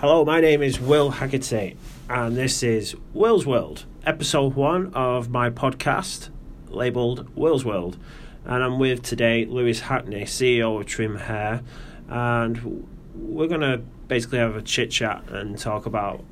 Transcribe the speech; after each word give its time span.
Hello, 0.00 0.24
my 0.24 0.40
name 0.40 0.62
is 0.62 0.78
Will 0.78 1.10
Haggerty, 1.10 1.76
and 2.08 2.36
this 2.36 2.62
is 2.62 2.94
Will's 3.12 3.44
World, 3.44 3.84
episode 4.06 4.54
one 4.54 4.94
of 4.94 5.28
my 5.28 5.50
podcast 5.50 6.28
labeled 6.68 7.28
Will's 7.34 7.64
World. 7.64 7.98
And 8.44 8.62
I'm 8.62 8.78
with 8.78 9.02
today 9.02 9.44
Lewis 9.44 9.80
Hackney, 9.80 10.22
CEO 10.22 10.78
of 10.78 10.86
Trim 10.86 11.16
Hair, 11.16 11.62
and 12.08 12.86
we're 13.12 13.48
going 13.48 13.62
to 13.62 13.78
basically 14.06 14.38
have 14.38 14.54
a 14.54 14.62
chit 14.62 14.92
chat 14.92 15.24
and 15.30 15.58
talk 15.58 15.84
about 15.84 16.24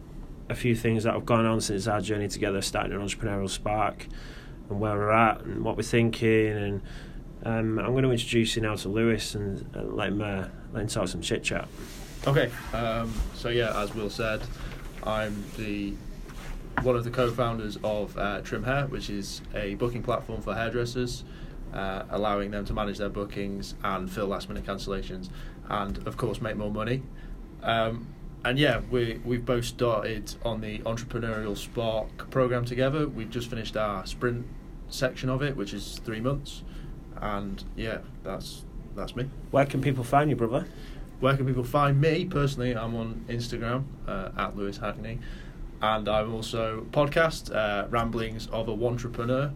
a 0.48 0.54
few 0.54 0.76
things 0.76 1.02
that 1.02 1.14
have 1.14 1.26
gone 1.26 1.44
on 1.44 1.60
since 1.60 1.88
our 1.88 2.00
journey 2.00 2.28
together, 2.28 2.62
starting 2.62 2.92
an 2.92 3.00
entrepreneurial 3.00 3.50
spark, 3.50 4.06
and 4.70 4.78
where 4.78 4.94
we're 4.94 5.10
at, 5.10 5.40
and 5.40 5.64
what 5.64 5.76
we're 5.76 5.82
thinking. 5.82 6.52
And 6.52 6.82
um, 7.42 7.80
I'm 7.80 7.90
going 7.90 8.04
to 8.04 8.12
introduce 8.12 8.54
you 8.54 8.62
now 8.62 8.76
to 8.76 8.88
Lewis 8.88 9.34
and 9.34 9.68
uh, 9.76 9.82
let 9.82 10.10
him 10.10 10.22
uh, 10.22 10.46
let 10.72 10.82
him 10.82 10.86
talk 10.86 11.08
some 11.08 11.20
chit 11.20 11.42
chat. 11.42 11.66
Okay, 12.24 12.50
um, 12.72 13.12
so 13.34 13.48
yeah, 13.48 13.80
as 13.80 13.94
Will 13.94 14.10
said, 14.10 14.42
I'm 15.04 15.44
the 15.56 15.94
one 16.82 16.96
of 16.96 17.04
the 17.04 17.10
co-founders 17.10 17.78
of 17.82 18.16
uh, 18.18 18.40
Trim 18.42 18.64
Hair, 18.64 18.86
which 18.86 19.08
is 19.08 19.40
a 19.54 19.74
booking 19.76 20.02
platform 20.02 20.42
for 20.42 20.54
hairdressers, 20.54 21.24
uh, 21.72 22.02
allowing 22.10 22.50
them 22.50 22.64
to 22.66 22.72
manage 22.72 22.98
their 22.98 23.08
bookings 23.08 23.74
and 23.82 24.10
fill 24.10 24.26
last-minute 24.26 24.64
cancellations, 24.64 25.30
and 25.68 26.06
of 26.06 26.16
course 26.16 26.40
make 26.40 26.56
more 26.56 26.70
money. 26.70 27.02
Um, 27.62 28.08
and 28.44 28.58
yeah, 28.58 28.80
we 28.90 29.20
we've 29.24 29.44
both 29.44 29.64
started 29.64 30.34
on 30.44 30.60
the 30.60 30.78
entrepreneurial 30.80 31.56
spark 31.56 32.30
program 32.30 32.64
together. 32.64 33.08
We've 33.08 33.30
just 33.30 33.48
finished 33.48 33.76
our 33.76 34.06
sprint 34.06 34.46
section 34.88 35.28
of 35.28 35.42
it, 35.42 35.56
which 35.56 35.72
is 35.72 36.00
three 36.04 36.20
months, 36.20 36.62
and 37.20 37.62
yeah, 37.76 37.98
that's 38.22 38.64
that's 38.94 39.16
me. 39.16 39.30
Where 39.50 39.66
can 39.66 39.80
people 39.80 40.04
find 40.04 40.30
you, 40.30 40.36
brother? 40.36 40.66
Where 41.20 41.36
can 41.36 41.46
people 41.46 41.64
find 41.64 42.00
me 42.00 42.24
personally? 42.26 42.76
I'm 42.76 42.94
on 42.94 43.24
Instagram 43.28 43.84
uh, 44.06 44.30
at 44.36 44.56
Lewis 44.56 44.76
Hackney, 44.76 45.18
and 45.80 46.08
I'm 46.08 46.34
also 46.34 46.86
podcast 46.90 47.54
uh, 47.54 47.88
Ramblings 47.88 48.48
of 48.48 48.68
a 48.68 48.72
Entrepreneur. 48.86 49.52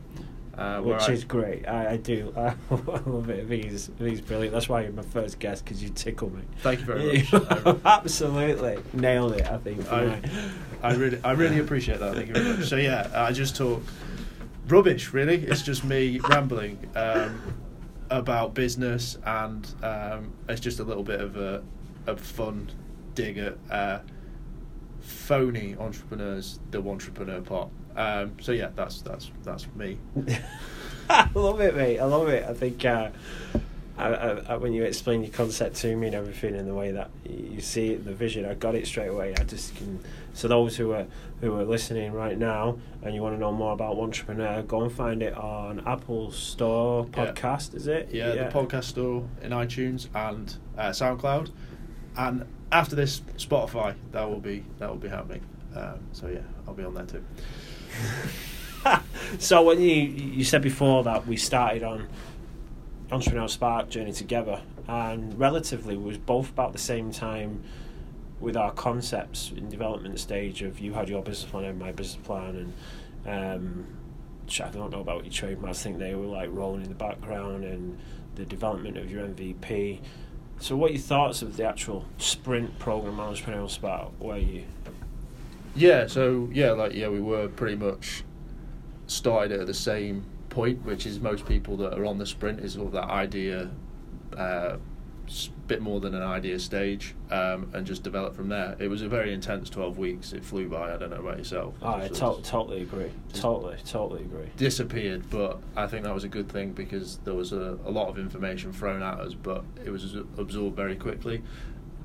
Uh, 0.56 0.80
Which 0.80 1.08
I, 1.08 1.12
is 1.12 1.25
great. 1.25 1.67
I, 1.67 1.92
I 1.92 1.97
do. 1.97 2.34
I 2.36 2.55
love 2.70 3.30
it. 3.30 3.48
He's 3.48 3.91
he's 3.98 4.20
brilliant. 4.20 4.52
That's 4.52 4.69
why 4.69 4.83
you're 4.83 4.92
my 4.92 5.02
first 5.02 5.39
guest 5.39 5.64
because 5.64 5.83
you 5.83 5.89
tickle 5.91 6.28
me. 6.30 6.42
Thank 6.58 6.80
you 6.80 6.86
very 6.86 7.27
much. 7.33 7.80
Absolutely 7.84 8.78
nailed 8.92 9.34
it. 9.34 9.47
I 9.47 9.56
think. 9.58 9.91
I, 9.91 10.20
I 10.83 10.95
really, 10.95 11.19
I 11.24 11.33
really 11.33 11.61
appreciate 11.61 12.00
that. 12.00 12.14
Thank 12.14 12.28
you 12.28 12.34
very 12.34 12.56
much. 12.56 12.69
So 12.69 12.77
yeah, 12.77 13.11
I 13.14 13.33
just 13.33 13.56
talk 13.56 13.83
rubbish. 14.67 15.12
Really, 15.12 15.36
it's 15.47 15.62
just 15.62 15.84
me 15.84 16.19
rambling. 16.28 16.78
Um, 16.95 17.41
about 18.11 18.55
business, 18.55 19.19
and 19.25 19.72
um, 19.83 20.33
it's 20.48 20.61
just 20.61 20.80
a 20.80 20.84
little 20.84 21.05
bit 21.05 21.20
of 21.20 21.36
a, 21.36 21.62
a 22.06 22.17
fun 22.17 22.70
dig 23.14 23.39
at 23.39 23.56
uh, 23.70 24.00
phony 25.00 25.77
entrepreneurs, 25.78 26.58
the 26.70 26.83
entrepreneur 26.83 27.41
part. 27.41 27.69
Um, 27.97 28.36
so 28.41 28.52
yeah, 28.52 28.70
that's 28.75 29.02
that's 29.02 29.30
that's 29.42 29.67
me. 29.75 29.98
I 31.11 31.28
love 31.34 31.61
it, 31.61 31.75
mate. 31.75 31.98
I 31.98 32.05
love 32.05 32.28
it. 32.28 32.44
I 32.48 32.55
think 32.55 32.84
uh, 32.84 33.11
I, 34.01 34.53
I, 34.53 34.56
when 34.56 34.73
you 34.73 34.84
explain 34.84 35.23
your 35.23 35.33
concept 35.33 35.77
to 35.77 35.97
me 35.97 36.09
and 36.09 36.17
everything 36.17 36.55
in 36.55 36.67
the 36.67 36.75
way 36.75 36.93
that 36.93 37.11
you 37.25 37.61
see 37.61 37.91
it, 37.91 38.05
the 38.05 38.15
vision, 38.15 38.45
I 38.45 38.55
got 38.55 38.75
it 38.75 38.87
straight 38.87 39.09
away. 39.09 39.34
I 39.39 39.45
just 39.45 39.75
can. 39.77 40.01
So 40.33 40.48
those 40.48 40.77
who 40.77 40.92
are 40.92 41.07
who 41.41 41.59
are 41.59 41.65
listening 41.65 42.12
right 42.12 42.39
now 42.39 42.79
and 43.03 43.15
you 43.15 43.23
want 43.23 43.34
to 43.34 43.41
know 43.41 43.53
more 43.53 43.73
about 43.73 43.97
Entrepreneur, 43.98 44.62
go 44.62 44.83
and 44.83 44.92
find 44.92 45.23
it 45.23 45.34
on 45.34 45.83
Apple 45.87 46.31
Store 46.31 47.05
podcast. 47.07 47.73
Yeah. 47.73 47.77
Is 47.77 47.87
it? 47.87 48.09
Yeah, 48.12 48.34
yeah, 48.34 48.45
the 48.45 48.51
podcast 48.51 48.84
store 48.84 49.29
in 49.42 49.51
iTunes 49.53 50.09
and 50.14 50.55
uh, 50.77 50.91
SoundCloud, 50.91 51.51
and 52.17 52.47
after 52.73 52.97
this 52.97 53.20
Spotify. 53.37 53.95
That 54.12 54.29
will 54.29 54.41
be 54.41 54.64
that 54.79 54.89
will 54.89 54.97
be 54.97 55.09
happening. 55.09 55.42
Um, 55.75 56.01
so 56.12 56.29
yeah, 56.29 56.41
I'll 56.67 56.75
be 56.75 56.85
on 56.85 56.95
there 56.95 57.07
too. 57.07 57.25
so 59.39 59.62
when 59.62 59.81
you 59.81 59.95
you 59.95 60.45
said 60.45 60.62
before 60.62 61.05
that 61.05 61.27
we 61.27 61.37
started 61.37 61.83
on 61.83 62.08
entrepreneurial 63.11 63.51
spark 63.51 63.89
journey 63.89 64.13
together 64.13 64.63
and 64.87 65.39
relatively 65.39 65.97
we 65.97 66.05
was 66.05 66.19
both 66.19 66.51
about 66.51 66.73
the 66.73 66.79
same 66.79 67.11
time 67.11 67.63
with 68.41 68.57
our 68.57 68.73
concepts 68.73 69.53
in 69.57 69.69
development 69.69 70.19
stage 70.19 70.63
of 70.63 70.81
you 70.81 70.93
had 70.93 71.09
your 71.09 71.23
business 71.23 71.51
plan 71.51 71.65
and 71.65 71.79
my 71.79 71.93
business 71.93 72.25
plan 72.25 72.73
and 73.27 73.53
um, 73.63 73.87
I 74.61 74.69
don't 74.71 74.91
know 74.91 75.01
about 75.01 75.25
your 75.25 75.33
trademarks 75.33 75.81
I 75.81 75.83
think 75.83 75.98
they 75.98 76.15
were 76.15 76.27
like 76.27 76.51
rolling 76.53 76.83
in 76.83 76.89
the 76.89 76.95
background 76.95 77.65
and 77.65 77.98
the 78.37 78.45
development 78.45 78.97
of 78.97 79.11
your 79.11 79.27
MVP 79.27 80.01
so 80.59 80.77
what 80.77 80.91
are 80.91 80.95
your 80.95 81.03
thoughts 81.03 81.42
of 81.42 81.57
the 81.57 81.65
actual 81.65 82.05
sprint 82.19 82.79
program 82.79 83.17
entrepreneurial 83.17 83.71
spark? 83.71 84.11
Where 84.19 84.39
you? 84.39 84.65
Yeah 85.75 86.07
so 86.07 86.48
yeah 86.53 86.73
like 86.73 86.95
yeah 86.95 87.09
we 87.09 87.21
were 87.21 87.48
pretty 87.48 87.77
much 87.77 88.25
started 89.07 89.61
at 89.61 89.67
the 89.67 89.75
same 89.75 90.25
point, 90.50 90.84
which 90.84 91.06
is 91.06 91.20
most 91.20 91.46
people 91.46 91.77
that 91.78 91.98
are 91.98 92.05
on 92.05 92.18
the 92.18 92.27
sprint 92.27 92.61
is 92.61 92.77
all 92.77 92.88
that 92.88 93.08
idea, 93.08 93.70
uh, 94.36 94.77
bit 95.68 95.80
more 95.80 96.00
than 96.00 96.12
an 96.14 96.22
idea 96.24 96.58
stage, 96.58 97.14
um, 97.30 97.70
and 97.72 97.86
just 97.86 98.02
develop 98.02 98.34
from 98.34 98.48
there. 98.48 98.74
It 98.80 98.88
was 98.88 99.02
a 99.02 99.08
very 99.08 99.33
intense 99.33 99.70
twelve 99.70 99.96
weeks. 99.96 100.33
It 100.33 100.44
flew 100.44 100.68
by. 100.68 100.92
I 100.92 100.98
don't 100.98 101.11
know 101.11 101.20
about 101.20 101.38
yourself. 101.38 101.74
Oh, 101.80 101.94
I 101.94 102.08
to- 102.08 102.40
totally 102.42 102.83
agree. 102.83 103.12
Totally, 103.33 103.77
totally 103.86 104.22
agree. 104.22 104.48
Disappeared, 104.56 105.30
but 105.30 105.61
I 105.77 105.86
think 105.86 106.05
that 106.05 106.12
was 106.12 106.24
a 106.24 106.28
good 106.28 106.48
thing 106.50 106.72
because 106.72 107.18
there 107.18 107.34
was 107.34 107.52
a, 107.52 107.78
a 107.84 107.90
lot 107.90 108.08
of 108.08 108.18
information 108.18 108.72
thrown 108.72 109.02
at 109.02 109.20
us, 109.20 109.34
but 109.34 109.64
it 109.84 109.90
was 109.90 110.17
absorbed 110.36 110.77
very 110.77 110.96
quickly, 110.96 111.42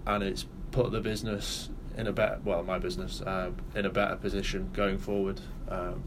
and 0.05 0.23
it's 0.23 0.45
put 0.71 0.91
the 0.91 1.01
business 1.01 1.69
in 1.97 2.07
a 2.07 2.11
better 2.11 2.39
well 2.43 2.61
my 2.61 2.77
business 2.77 3.21
uh, 3.21 3.49
in 3.73 3.85
a 3.85 3.89
better 3.89 4.17
position 4.17 4.69
going 4.73 4.97
forward 4.97 5.39
um, 5.69 6.03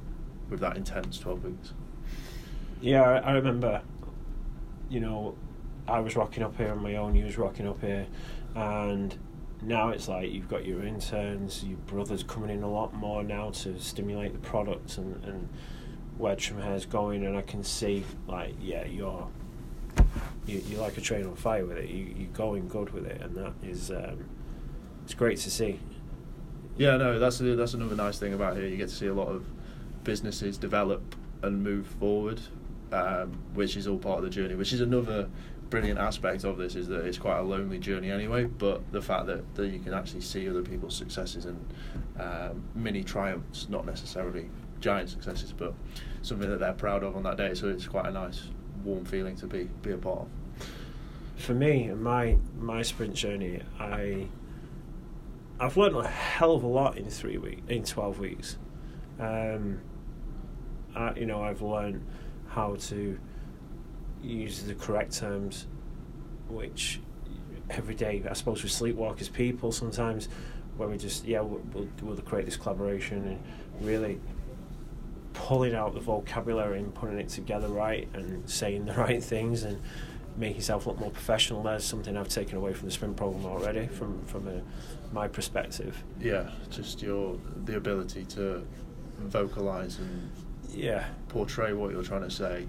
with 0.50 0.60
that 0.60 0.76
intense 0.76 1.18
12 1.18 1.44
weeks 1.44 1.72
yeah, 2.80 3.02
I, 3.02 3.16
I 3.18 3.32
remember. 3.32 3.82
You 4.90 5.00
know, 5.00 5.36
I 5.86 6.00
was 6.00 6.16
rocking 6.16 6.42
up 6.42 6.56
here 6.56 6.70
on 6.70 6.82
my 6.82 6.96
own. 6.96 7.14
You 7.14 7.24
was 7.24 7.38
rocking 7.38 7.66
up 7.66 7.80
here, 7.80 8.06
and 8.54 9.16
now 9.62 9.88
it's 9.88 10.08
like 10.08 10.30
you've 10.30 10.48
got 10.48 10.64
your 10.64 10.84
interns, 10.84 11.64
your 11.64 11.78
brothers 11.78 12.22
coming 12.22 12.50
in 12.50 12.62
a 12.62 12.70
lot 12.70 12.94
more 12.94 13.22
now 13.22 13.50
to 13.50 13.78
stimulate 13.80 14.32
the 14.32 14.38
product 14.38 14.98
and, 14.98 15.22
and 15.24 15.48
where 16.16 16.36
Trim 16.36 16.60
Hair's 16.60 16.86
going, 16.86 17.24
and 17.24 17.36
I 17.36 17.42
can 17.42 17.64
see 17.64 18.04
like 18.26 18.54
yeah, 18.60 18.84
you're 18.84 19.28
you, 20.46 20.62
you're 20.68 20.80
like 20.80 20.96
a 20.96 21.00
train 21.00 21.26
on 21.26 21.36
fire 21.36 21.64
with 21.64 21.78
it. 21.78 21.88
You 21.88 22.14
you're 22.16 22.28
going 22.28 22.68
good 22.68 22.90
with 22.90 23.06
it, 23.06 23.20
and 23.20 23.34
that 23.36 23.52
is 23.62 23.90
um, 23.90 24.24
it's 25.04 25.14
great 25.14 25.38
to 25.38 25.50
see. 25.50 25.80
Yeah, 26.76 26.96
no, 26.96 27.18
that's 27.18 27.40
a, 27.40 27.56
that's 27.56 27.74
another 27.74 27.96
nice 27.96 28.18
thing 28.18 28.34
about 28.34 28.56
here. 28.56 28.66
You 28.66 28.76
get 28.76 28.88
to 28.88 28.94
see 28.94 29.06
a 29.06 29.14
lot 29.14 29.28
of 29.28 29.46
businesses 30.04 30.56
develop 30.58 31.16
and 31.42 31.62
move 31.62 31.86
forward 31.86 32.40
um, 32.92 33.38
which 33.54 33.76
is 33.76 33.86
all 33.86 33.98
part 33.98 34.18
of 34.18 34.24
the 34.24 34.30
journey. 34.30 34.54
Which 34.54 34.72
is 34.72 34.80
another 34.80 35.28
brilliant 35.70 35.98
aspect 35.98 36.44
of 36.44 36.56
this 36.56 36.74
is 36.74 36.88
that 36.88 37.04
it's 37.04 37.18
quite 37.18 37.38
a 37.38 37.42
lonely 37.42 37.78
journey 37.78 38.10
anyway. 38.10 38.44
But 38.44 38.90
the 38.92 39.02
fact 39.02 39.26
that, 39.26 39.54
that 39.54 39.68
you 39.68 39.78
can 39.78 39.94
actually 39.94 40.22
see 40.22 40.48
other 40.48 40.62
people's 40.62 40.96
successes 40.96 41.44
and 41.44 41.74
um, 42.18 42.62
mini 42.74 43.02
triumphs, 43.04 43.68
not 43.68 43.84
necessarily 43.84 44.48
giant 44.80 45.10
successes, 45.10 45.52
but 45.52 45.74
something 46.22 46.48
that 46.48 46.60
they're 46.60 46.72
proud 46.72 47.02
of 47.02 47.16
on 47.16 47.22
that 47.24 47.36
day. 47.36 47.54
So 47.54 47.68
it's 47.68 47.86
quite 47.86 48.06
a 48.06 48.12
nice, 48.12 48.42
warm 48.84 49.04
feeling 49.04 49.36
to 49.36 49.46
be 49.46 49.68
be 49.82 49.92
a 49.92 49.98
part 49.98 50.20
of. 50.20 50.28
For 51.36 51.54
me, 51.54 51.88
my 51.88 52.36
my 52.58 52.82
sprint 52.82 53.14
journey, 53.14 53.62
I 53.78 54.26
I've 55.60 55.76
learned 55.76 55.96
a 55.96 56.08
hell 56.08 56.52
of 56.52 56.62
a 56.62 56.66
lot 56.66 56.96
in 56.96 57.10
three 57.10 57.38
weeks, 57.38 57.62
in 57.68 57.84
twelve 57.84 58.18
weeks. 58.18 58.56
Um, 59.20 59.80
I, 60.94 61.14
you 61.14 61.26
know, 61.26 61.42
I've 61.42 61.62
learned 61.62 62.04
how 62.48 62.76
to 62.76 63.18
use 64.22 64.62
the 64.62 64.74
correct 64.74 65.16
terms, 65.16 65.66
which 66.48 67.00
every 67.70 67.94
day, 67.94 68.22
I 68.28 68.32
suppose, 68.32 68.62
we 68.62 68.68
sleepwalk 68.68 69.20
as 69.20 69.28
people 69.28 69.72
sometimes, 69.72 70.28
where 70.76 70.88
we 70.88 70.96
just, 70.96 71.24
yeah, 71.24 71.40
we'll, 71.40 71.88
we'll, 72.02 72.16
create 72.18 72.46
this 72.46 72.56
collaboration 72.56 73.26
and 73.26 73.86
really 73.86 74.20
pulling 75.34 75.74
out 75.74 75.94
the 75.94 76.00
vocabulary 76.00 76.78
and 76.78 76.94
putting 76.94 77.18
it 77.18 77.28
together 77.28 77.68
right 77.68 78.08
and 78.14 78.48
saying 78.48 78.84
the 78.86 78.92
right 78.94 79.22
things 79.22 79.64
and 79.64 79.80
make 80.36 80.54
yourself 80.54 80.86
look 80.86 80.98
more 80.98 81.10
professional. 81.10 81.62
That's 81.62 81.84
something 81.84 82.16
I've 82.16 82.28
taken 82.28 82.56
away 82.56 82.72
from 82.72 82.88
the 82.88 82.92
sprint 82.92 83.16
program 83.16 83.46
already, 83.46 83.86
from 83.88 84.24
from 84.26 84.46
a, 84.48 84.62
my 85.12 85.28
perspective. 85.28 86.02
Yeah, 86.20 86.50
just 86.70 87.02
your 87.02 87.38
the 87.64 87.76
ability 87.76 88.24
to 88.26 88.64
vocalize 89.18 89.98
and 89.98 90.30
yeah 90.70 91.06
portray 91.28 91.72
what 91.72 91.90
you're 91.90 92.02
trying 92.02 92.22
to 92.22 92.30
say 92.30 92.66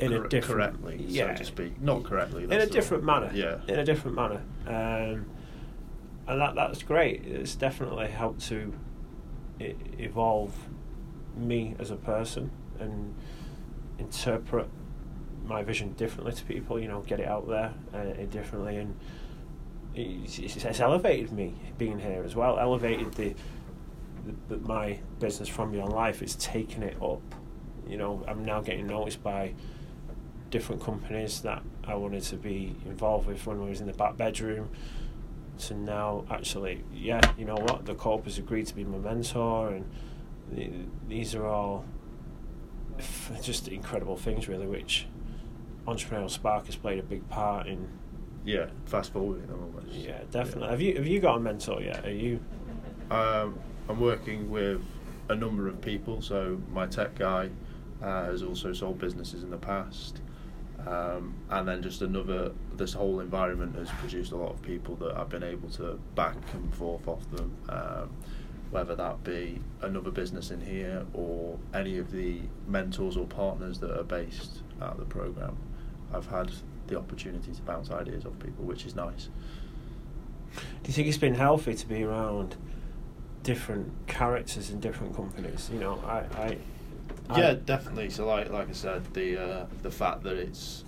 in 0.00 0.12
cor- 0.12 0.24
a 0.24 0.28
different 0.28 0.82
correctly, 0.82 1.04
yeah. 1.06 1.34
so 1.34 1.38
to 1.38 1.44
speak. 1.44 1.80
Not 1.80 2.04
correctly. 2.04 2.44
In 2.44 2.52
a 2.52 2.66
different 2.66 3.04
manner. 3.04 3.30
Yeah. 3.34 3.58
In 3.68 3.78
a 3.78 3.84
different 3.84 4.16
manner. 4.16 4.42
Um, 4.66 5.26
and 6.26 6.40
that 6.40 6.54
that's 6.54 6.82
great. 6.82 7.24
It's 7.26 7.54
definitely 7.54 8.08
helped 8.08 8.40
to 8.48 8.72
I- 9.60 9.74
evolve 9.98 10.54
me 11.36 11.74
as 11.78 11.90
a 11.90 11.96
person 11.96 12.50
and 12.78 13.14
interpret 13.98 14.68
my 15.44 15.62
vision 15.62 15.92
differently 15.92 16.32
to 16.32 16.44
people. 16.44 16.80
You 16.80 16.88
know, 16.88 17.00
get 17.00 17.20
it 17.20 17.28
out 17.28 17.48
there 17.48 17.74
uh, 17.92 18.24
differently, 18.30 18.76
and 18.76 18.96
it's, 19.94 20.38
it's 20.38 20.80
elevated 20.80 21.32
me 21.32 21.54
being 21.76 21.98
here 21.98 22.22
as 22.24 22.34
well. 22.34 22.58
Elevated 22.58 23.12
the, 23.14 23.34
the 24.48 24.56
my 24.58 24.98
business 25.18 25.48
from 25.48 25.72
Beyond 25.72 25.92
Life. 25.92 26.22
is 26.22 26.34
taking 26.36 26.82
it 26.82 26.96
up. 27.02 27.22
You 27.88 27.96
know, 27.96 28.24
I'm 28.28 28.44
now 28.44 28.60
getting 28.60 28.86
noticed 28.86 29.22
by 29.22 29.54
different 30.50 30.82
companies 30.82 31.40
that 31.42 31.62
I 31.84 31.94
wanted 31.94 32.22
to 32.24 32.36
be 32.36 32.74
involved 32.84 33.26
with 33.26 33.46
when 33.46 33.60
I 33.60 33.64
was 33.68 33.80
in 33.80 33.86
the 33.86 33.92
back 33.92 34.16
bedroom. 34.16 34.70
So 35.56 35.74
now, 35.76 36.24
actually, 36.30 36.84
yeah, 36.92 37.20
you 37.36 37.44
know 37.44 37.56
what? 37.56 37.84
The 37.84 37.94
corp 37.94 38.24
has 38.24 38.38
agreed 38.38 38.66
to 38.66 38.74
be 38.74 38.84
my 38.84 38.98
mentor, 38.98 39.68
and 39.74 39.84
the, 40.50 40.70
these 41.06 41.34
are 41.34 41.46
all 41.46 41.84
f- 42.98 43.32
just 43.42 43.68
incredible 43.68 44.16
things, 44.16 44.48
really, 44.48 44.66
which 44.66 45.06
entrepreneurial 45.86 46.30
spark 46.30 46.66
has 46.66 46.76
played 46.76 46.98
a 46.98 47.02
big 47.02 47.28
part 47.28 47.66
in. 47.66 47.88
Yeah, 48.44 48.66
fast 48.86 49.12
forwarding 49.12 49.50
almost. 49.50 49.88
Yeah, 49.88 50.20
definitely. 50.30 50.68
Have 50.70 50.80
you 50.80 50.96
have 50.96 51.06
you 51.06 51.20
got 51.20 51.36
a 51.36 51.40
mentor 51.40 51.82
yet? 51.82 52.06
Are 52.06 52.10
you? 52.10 52.40
Um, 53.10 53.58
I'm 53.90 53.98
working 53.98 54.48
with 54.48 54.80
a 55.28 55.34
number 55.34 55.66
of 55.66 55.80
people. 55.80 56.22
So 56.22 56.60
my 56.72 56.86
tech 56.86 57.16
guy 57.16 57.50
uh, 58.00 58.24
has 58.26 58.42
also 58.42 58.72
sold 58.72 58.98
businesses 58.98 59.42
in 59.42 59.50
the 59.50 59.56
past. 59.56 60.20
Um, 60.86 61.34
and 61.50 61.66
then 61.66 61.82
just 61.82 62.00
another, 62.00 62.52
this 62.76 62.92
whole 62.92 63.20
environment 63.20 63.74
has 63.76 63.90
produced 63.90 64.30
a 64.32 64.36
lot 64.36 64.52
of 64.52 64.62
people 64.62 64.94
that 64.96 65.16
I've 65.16 65.28
been 65.28 65.42
able 65.42 65.68
to 65.70 65.98
back 66.14 66.36
and 66.54 66.72
forth 66.74 67.06
off 67.08 67.28
them, 67.32 67.54
um, 67.68 68.10
whether 68.70 68.94
that 68.94 69.24
be 69.24 69.60
another 69.82 70.10
business 70.10 70.52
in 70.52 70.60
here 70.60 71.04
or 71.12 71.58
any 71.74 71.98
of 71.98 72.12
the 72.12 72.40
mentors 72.68 73.16
or 73.16 73.26
partners 73.26 73.80
that 73.80 73.98
are 73.98 74.04
based 74.04 74.62
at 74.80 74.96
the 74.98 75.04
program. 75.04 75.56
I've 76.14 76.26
had 76.26 76.52
the 76.86 76.96
opportunity 76.96 77.52
to 77.52 77.62
bounce 77.62 77.90
ideas 77.90 78.24
off 78.24 78.38
people, 78.38 78.64
which 78.64 78.86
is 78.86 78.94
nice. 78.94 79.28
Do 80.54 80.60
you 80.86 80.92
think 80.92 81.08
it's 81.08 81.18
been 81.18 81.34
healthy 81.34 81.74
to 81.74 81.86
be 81.86 82.04
around 82.04 82.56
different 83.50 83.92
characters 84.06 84.70
in 84.70 84.78
different 84.78 85.16
companies? 85.16 85.68
You 85.72 85.80
know, 85.80 86.00
I, 86.06 86.18
I 86.40 86.58
yeah, 87.36 87.54
definitely. 87.54 88.08
So, 88.10 88.24
like 88.26 88.50
like 88.50 88.68
I 88.68 88.72
said, 88.72 89.12
the 89.12 89.38
uh, 89.38 89.66
the 89.82 89.90
fact 89.90 90.22
that 90.22 90.36
it's 90.36 90.84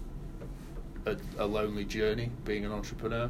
a, 1.07 1.17
a, 1.39 1.47
lonely 1.47 1.85
journey 1.85 2.31
being 2.45 2.65
an 2.65 2.71
entrepreneur. 2.71 3.29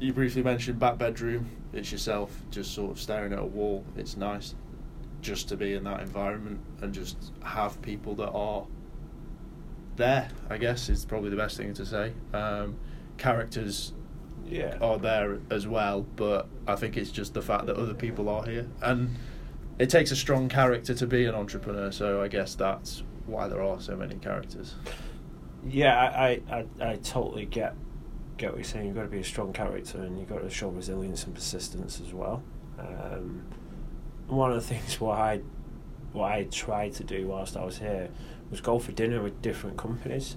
You 0.00 0.12
briefly 0.12 0.42
mentioned 0.42 0.80
back 0.80 0.98
bedroom. 0.98 1.48
It's 1.72 1.92
yourself 1.92 2.36
just 2.50 2.74
sort 2.74 2.90
of 2.90 3.00
staring 3.00 3.32
at 3.32 3.38
a 3.38 3.44
wall. 3.44 3.84
It's 3.96 4.16
nice 4.16 4.56
just 5.20 5.48
to 5.50 5.56
be 5.56 5.74
in 5.74 5.84
that 5.84 6.00
environment 6.00 6.60
and 6.82 6.92
just 6.92 7.16
have 7.44 7.80
people 7.82 8.16
that 8.16 8.30
are 8.30 8.66
there. 9.94 10.28
I 10.50 10.58
guess 10.58 10.88
is 10.88 11.04
probably 11.04 11.30
the 11.30 11.36
best 11.36 11.56
thing 11.56 11.72
to 11.74 11.86
say. 11.86 12.12
Um, 12.32 12.76
characters 13.16 13.92
yeah. 14.46 14.76
are 14.80 14.98
there 14.98 15.38
as 15.50 15.66
well, 15.66 16.06
but 16.16 16.48
I 16.66 16.76
think 16.76 16.96
it's 16.96 17.10
just 17.10 17.34
the 17.34 17.42
fact 17.42 17.66
that 17.66 17.76
other 17.76 17.94
people 17.94 18.28
are 18.28 18.44
here 18.44 18.66
and 18.82 19.16
it 19.78 19.90
takes 19.90 20.10
a 20.10 20.16
strong 20.16 20.48
character 20.48 20.94
to 20.94 21.06
be 21.06 21.24
an 21.24 21.34
entrepreneur. 21.34 21.90
So 21.90 22.22
I 22.22 22.28
guess 22.28 22.54
that's 22.54 23.02
why 23.26 23.48
there 23.48 23.62
are 23.62 23.80
so 23.80 23.96
many 23.96 24.16
characters. 24.16 24.74
Yeah, 25.66 25.98
I, 25.98 26.40
I, 26.50 26.64
I 26.80 26.96
totally 26.96 27.46
get 27.46 27.74
get 28.36 28.50
what 28.50 28.58
you're 28.58 28.64
saying. 28.64 28.86
You've 28.86 28.96
got 28.96 29.02
to 29.02 29.08
be 29.08 29.20
a 29.20 29.24
strong 29.24 29.52
character, 29.52 29.98
and 29.98 30.18
you've 30.18 30.28
got 30.28 30.42
to 30.42 30.50
show 30.50 30.68
resilience 30.68 31.24
and 31.24 31.34
persistence 31.34 32.00
as 32.00 32.12
well. 32.12 32.42
Um, 32.78 33.46
one 34.26 34.50
of 34.50 34.56
the 34.56 34.68
things 34.74 35.00
what 35.00 35.18
I 35.18 35.40
what 36.12 36.30
I 36.30 36.44
tried 36.44 36.92
to 36.94 37.04
do 37.04 37.26
whilst 37.28 37.56
I 37.56 37.64
was 37.64 37.78
here 37.78 38.10
was 38.50 38.60
go 38.60 38.78
for 38.78 38.92
dinner 38.92 39.22
with 39.22 39.40
different 39.42 39.76
companies. 39.76 40.36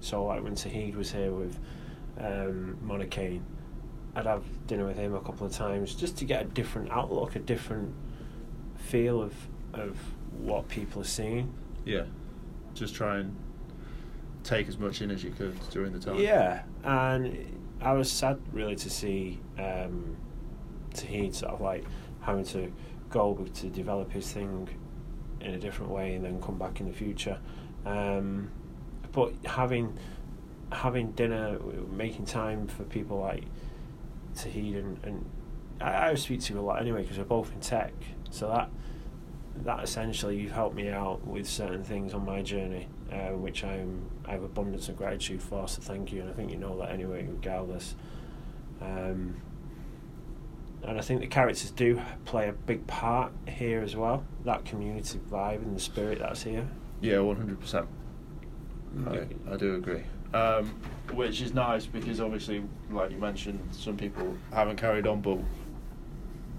So 0.00 0.24
like 0.24 0.42
when 0.42 0.54
Tahid 0.54 0.94
was 0.94 1.12
here 1.12 1.32
with 1.32 1.58
um, 2.18 2.76
I'd 4.16 4.26
have 4.26 4.44
dinner 4.66 4.86
with 4.86 4.96
him 4.96 5.14
a 5.14 5.20
couple 5.20 5.46
of 5.46 5.52
times 5.52 5.94
just 5.94 6.16
to 6.18 6.24
get 6.24 6.42
a 6.42 6.44
different 6.46 6.90
outlook, 6.90 7.36
a 7.36 7.38
different 7.38 7.94
feel 8.76 9.22
of 9.22 9.34
of 9.72 9.96
what 10.38 10.68
people 10.68 11.00
are 11.02 11.04
seeing. 11.04 11.52
Yeah, 11.84 12.04
just 12.74 12.94
try 12.94 13.18
and 13.18 13.36
take 14.42 14.68
as 14.68 14.78
much 14.78 15.00
in 15.00 15.10
as 15.10 15.22
you 15.22 15.30
could 15.30 15.56
during 15.70 15.92
the 15.92 16.00
time. 16.00 16.16
Yeah, 16.16 16.62
and 16.82 17.60
I 17.80 17.92
was 17.92 18.10
sad 18.10 18.40
really 18.52 18.76
to 18.76 18.90
see 18.90 19.40
um, 19.58 20.16
Tahid 20.94 21.34
sort 21.34 21.52
of 21.52 21.60
like 21.60 21.84
having 22.20 22.44
to 22.46 22.72
go 23.10 23.34
to 23.34 23.66
develop 23.68 24.12
his 24.12 24.30
thing 24.32 24.68
in 25.40 25.54
a 25.54 25.58
different 25.58 25.90
way 25.90 26.14
and 26.14 26.24
then 26.24 26.40
come 26.40 26.58
back 26.58 26.80
in 26.80 26.86
the 26.86 26.92
future. 26.92 27.38
Um, 27.86 28.50
but 29.12 29.32
having 29.44 29.96
having 30.72 31.12
dinner, 31.12 31.58
making 31.90 32.26
time 32.26 32.66
for 32.66 32.84
people 32.84 33.18
like 33.18 33.44
Tahid 34.36 34.76
and, 34.76 35.04
and 35.04 35.24
I, 35.80 36.10
I 36.10 36.14
speak 36.14 36.40
to 36.42 36.54
you 36.54 36.60
a 36.60 36.62
lot 36.62 36.80
anyway 36.80 37.02
because 37.02 37.18
we're 37.18 37.24
both 37.24 37.52
in 37.52 37.60
tech, 37.60 37.92
so 38.30 38.48
that 38.48 38.70
that 39.64 39.82
essentially 39.82 40.38
you've 40.38 40.52
helped 40.52 40.76
me 40.76 40.88
out 40.88 41.26
with 41.26 41.46
certain 41.46 41.82
things 41.82 42.14
on 42.14 42.24
my 42.24 42.40
journey, 42.40 42.88
uh, 43.12 43.30
which 43.30 43.64
I'm 43.64 44.08
I 44.24 44.32
have 44.32 44.42
abundance 44.42 44.88
of 44.88 44.96
gratitude 44.96 45.42
for. 45.42 45.66
So 45.68 45.82
thank 45.82 46.12
you, 46.12 46.20
and 46.20 46.30
I 46.30 46.32
think 46.32 46.50
you 46.50 46.56
know 46.56 46.78
that 46.78 46.90
anyway, 46.90 47.26
regardless. 47.28 47.94
Um, 48.80 49.36
and 50.82 50.96
I 50.98 51.02
think 51.02 51.20
the 51.20 51.26
characters 51.26 51.70
do 51.72 52.00
play 52.24 52.48
a 52.48 52.52
big 52.52 52.86
part 52.86 53.32
here 53.46 53.82
as 53.82 53.96
well. 53.96 54.24
That 54.44 54.64
community 54.64 55.18
vibe 55.30 55.62
and 55.62 55.76
the 55.76 55.80
spirit 55.80 56.20
that's 56.20 56.42
here. 56.42 56.66
Yeah, 57.02 57.18
one 57.18 57.36
hundred 57.36 57.60
percent. 57.60 57.86
I 59.50 59.56
do 59.56 59.74
agree. 59.74 60.04
Um, 60.32 60.74
which 61.12 61.40
is 61.40 61.52
nice 61.54 61.86
because 61.86 62.20
obviously, 62.20 62.62
like 62.90 63.10
you 63.10 63.18
mentioned, 63.18 63.58
some 63.72 63.96
people 63.96 64.36
haven't 64.52 64.76
carried 64.76 65.06
on, 65.06 65.20
but 65.20 65.38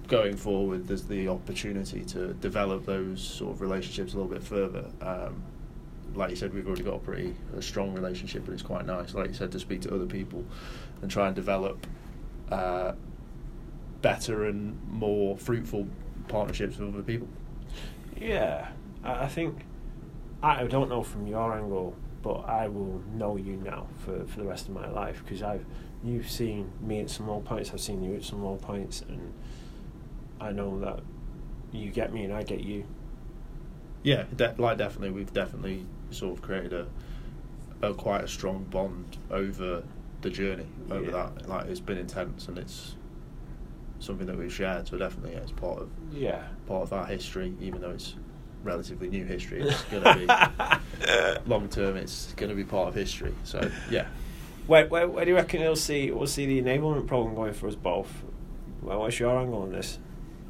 going 0.08 0.36
forward, 0.36 0.88
there's 0.88 1.04
the 1.06 1.30
opportunity 1.30 2.04
to 2.04 2.34
develop 2.34 2.86
those 2.86 3.22
sort 3.22 3.54
of 3.54 3.62
relationships 3.62 4.14
a 4.14 4.18
little 4.18 4.32
bit 4.32 4.44
further. 4.44 4.86
Um, 5.02 5.42
like 6.14 6.30
you 6.30 6.36
said, 6.36 6.54
we've 6.54 6.68
already 6.68 6.84
got 6.84 6.96
a 6.96 7.00
pretty 7.00 7.34
a 7.56 7.62
strong 7.62 7.94
relationship, 7.94 8.44
but 8.46 8.54
it's 8.54 8.62
quite 8.62 8.86
nice, 8.86 9.14
like 9.14 9.30
you 9.30 9.34
said, 9.34 9.54
to 9.54 9.60
speak 9.60 9.82
to 9.82 9.96
other 9.96 10.06
people 10.06 10.44
and 11.02 11.10
try 11.10 11.28
and 11.28 11.36
develop 11.36 11.88
uh, 12.52 12.92
better 14.02 14.46
and 14.46 14.78
more 14.90 15.38
fruitful 15.38 15.88
partnerships 16.28 16.78
with 16.78 16.94
other 16.94 17.04
people. 17.04 17.30
Yeah, 18.20 18.68
I 19.04 19.28
think 19.28 19.64
I 20.44 20.66
don't 20.66 20.90
know 20.90 21.04
from 21.04 21.28
your 21.28 21.54
angle, 21.58 21.96
but 22.22 22.42
I 22.48 22.68
will 22.68 23.02
know 23.14 23.38
you 23.38 23.58
now 23.58 23.88
for, 24.06 24.26
for 24.26 24.40
the 24.40 24.46
rest 24.46 24.68
of 24.68 24.74
my 24.74 24.88
life 24.90 25.22
because 25.24 25.42
I've 25.42 25.66
you've 26.04 26.30
seen 26.30 26.72
me 26.82 27.00
at 27.02 27.10
some 27.10 27.28
low 27.28 27.42
points, 27.42 27.72
I've 27.72 27.82
seen 27.82 28.04
you 28.04 28.16
at 28.16 28.24
some 28.24 28.44
low 28.44 28.56
points, 28.56 29.02
and 29.02 29.34
I 30.40 30.52
know 30.52 30.80
that 30.80 31.02
you 31.72 31.90
get 31.92 32.14
me 32.14 32.24
and 32.24 32.34
I 32.34 32.44
get 32.44 32.62
you. 32.62 32.86
Yeah, 34.04 34.24
de- 34.36 34.56
like 34.58 34.78
definitely, 34.78 35.12
we've 35.12 35.34
definitely 35.34 35.86
sort 36.10 36.38
of 36.38 36.42
created 36.42 36.74
a, 36.74 36.88
a 37.82 37.94
quite 37.94 38.24
a 38.24 38.28
strong 38.28 38.64
bond 38.66 39.18
over 39.30 39.84
the 40.22 40.30
journey. 40.30 40.68
Over 40.90 41.06
yeah. 41.06 41.12
that, 41.12 41.48
like 41.48 41.68
it's 41.68 41.80
been 41.80 41.98
intense 41.98 42.48
and 42.48 42.58
it's 42.58 42.96
something 44.00 44.26
that 44.28 44.38
we've 44.38 44.54
shared. 44.54 44.88
So 44.88 44.98
definitely, 44.98 45.34
yeah, 45.34 45.40
it's 45.40 45.52
part 45.52 45.80
of 45.80 45.90
yeah 46.12 46.44
part 46.68 46.84
of 46.84 46.94
our 46.94 47.06
history, 47.06 47.54
even 47.62 47.82
though 47.82 47.92
it's 47.92 48.16
relatively 48.64 49.10
new 49.10 49.26
history. 49.26 49.62
It's 49.68 49.84
going 49.84 50.04
to 50.04 51.40
be 51.44 51.50
long 51.50 51.68
term. 51.70 51.98
It's 51.98 52.34
going 52.34 52.50
to 52.50 52.56
be 52.56 52.64
part 52.64 52.88
of 52.90 52.96
history. 52.96 53.34
So 53.44 53.70
yeah. 53.90 54.08
Where, 54.68 54.88
where, 54.88 55.08
where 55.08 55.26
do 55.26 55.32
you 55.32 55.36
reckon 55.36 55.62
we'll 55.62 55.76
see 55.76 56.12
we'll 56.12 56.28
see 56.28 56.46
the 56.46 56.62
enablement 56.62 57.08
program 57.08 57.36
going 57.36 57.54
for 57.54 57.68
us 57.68 57.76
both? 57.76 58.12
Well, 58.82 59.00
what's 59.00 59.20
your 59.20 59.38
angle 59.38 59.64
on 59.64 59.72
this? 59.72 60.00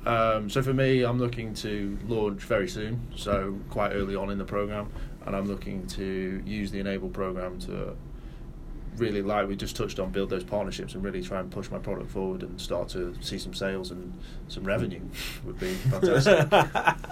Um, 0.05 0.49
so 0.49 0.61
for 0.61 0.73
me, 0.73 1.03
I'm 1.03 1.19
looking 1.19 1.53
to 1.55 1.97
launch 2.07 2.41
very 2.41 2.67
soon, 2.67 3.07
so 3.15 3.59
quite 3.69 3.91
early 3.91 4.15
on 4.15 4.29
in 4.31 4.37
the 4.37 4.45
program, 4.45 4.89
and 5.25 5.35
I'm 5.35 5.45
looking 5.45 5.85
to 5.87 6.41
use 6.45 6.71
the 6.71 6.79
Enable 6.79 7.09
program 7.09 7.59
to 7.61 7.95
really, 9.01 9.21
like 9.21 9.47
we 9.47 9.55
just 9.55 9.75
touched 9.75 9.99
on, 9.99 10.11
build 10.11 10.29
those 10.29 10.43
partnerships 10.43 10.93
and 10.93 11.03
really 11.03 11.21
try 11.21 11.39
and 11.39 11.51
push 11.51 11.69
my 11.71 11.79
product 11.79 12.11
forward 12.11 12.43
and 12.43 12.61
start 12.61 12.87
to 12.89 13.15
see 13.19 13.37
some 13.37 13.53
sales 13.53 13.91
and 13.91 14.13
some 14.47 14.63
revenue 14.63 15.01
would 15.43 15.59
be 15.59 15.73
fantastic. 15.73 16.53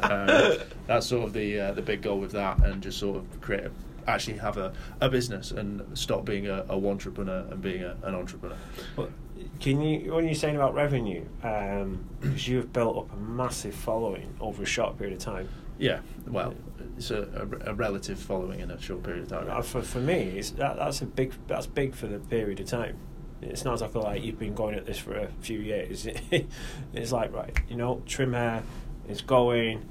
um, 0.03 0.57
that's 0.87 1.07
sort 1.07 1.25
of 1.25 1.33
the 1.33 1.59
uh, 1.59 1.71
the 1.73 1.81
big 1.81 2.01
goal 2.01 2.19
with 2.19 2.31
that, 2.31 2.63
and 2.63 2.81
just 2.81 2.99
sort 2.99 3.17
of 3.17 3.41
create 3.41 3.65
a 3.65 3.71
actually 4.07 4.37
have 4.37 4.57
a, 4.57 4.73
a 5.01 5.09
business 5.09 5.51
and 5.51 5.85
stop 5.97 6.25
being 6.25 6.47
a, 6.47 6.65
a 6.69 6.87
entrepreneur 6.87 7.45
and 7.51 7.61
being 7.61 7.83
a, 7.83 7.95
an 8.03 8.15
entrepreneur. 8.15 8.57
But 8.95 9.11
can 9.59 9.81
you, 9.81 10.13
when 10.13 10.25
you're 10.25 10.33
saying 10.33 10.55
about 10.55 10.73
revenue, 10.73 11.25
um, 11.43 12.05
because 12.19 12.47
you've 12.47 12.73
built 12.73 12.97
up 12.97 13.13
a 13.13 13.17
massive 13.17 13.75
following 13.75 14.33
over 14.39 14.63
a 14.63 14.65
short 14.65 14.97
period 14.97 15.17
of 15.17 15.23
time. 15.23 15.49
Yeah, 15.79 16.01
well, 16.27 16.53
it's 16.97 17.09
a, 17.09 17.21
a, 17.63 17.71
a 17.71 17.73
relative 17.73 18.19
following 18.19 18.59
in 18.59 18.69
a 18.69 18.79
short 18.79 19.03
period 19.03 19.23
of 19.23 19.29
time. 19.29 19.49
Uh, 19.49 19.61
for 19.61 19.81
for 19.81 19.99
me, 19.99 20.37
it's, 20.37 20.51
that, 20.51 20.75
that's 20.75 21.01
a 21.01 21.05
big 21.05 21.33
that's 21.47 21.65
big 21.65 21.95
for 21.95 22.07
the 22.07 22.19
period 22.19 22.59
of 22.59 22.67
time. 22.67 22.97
It's 23.41 23.63
not 23.63 23.73
exactly 23.73 24.01
like 24.01 24.21
you've 24.21 24.37
been 24.37 24.53
going 24.53 24.75
at 24.75 24.85
this 24.85 24.99
for 24.99 25.15
a 25.15 25.29
few 25.39 25.59
years. 25.59 26.05
it's 26.93 27.11
like 27.13 27.33
right, 27.33 27.57
you 27.69 27.77
know, 27.77 28.03
trim 28.05 28.33
hair, 28.33 28.61
it's 29.07 29.21
going. 29.21 29.87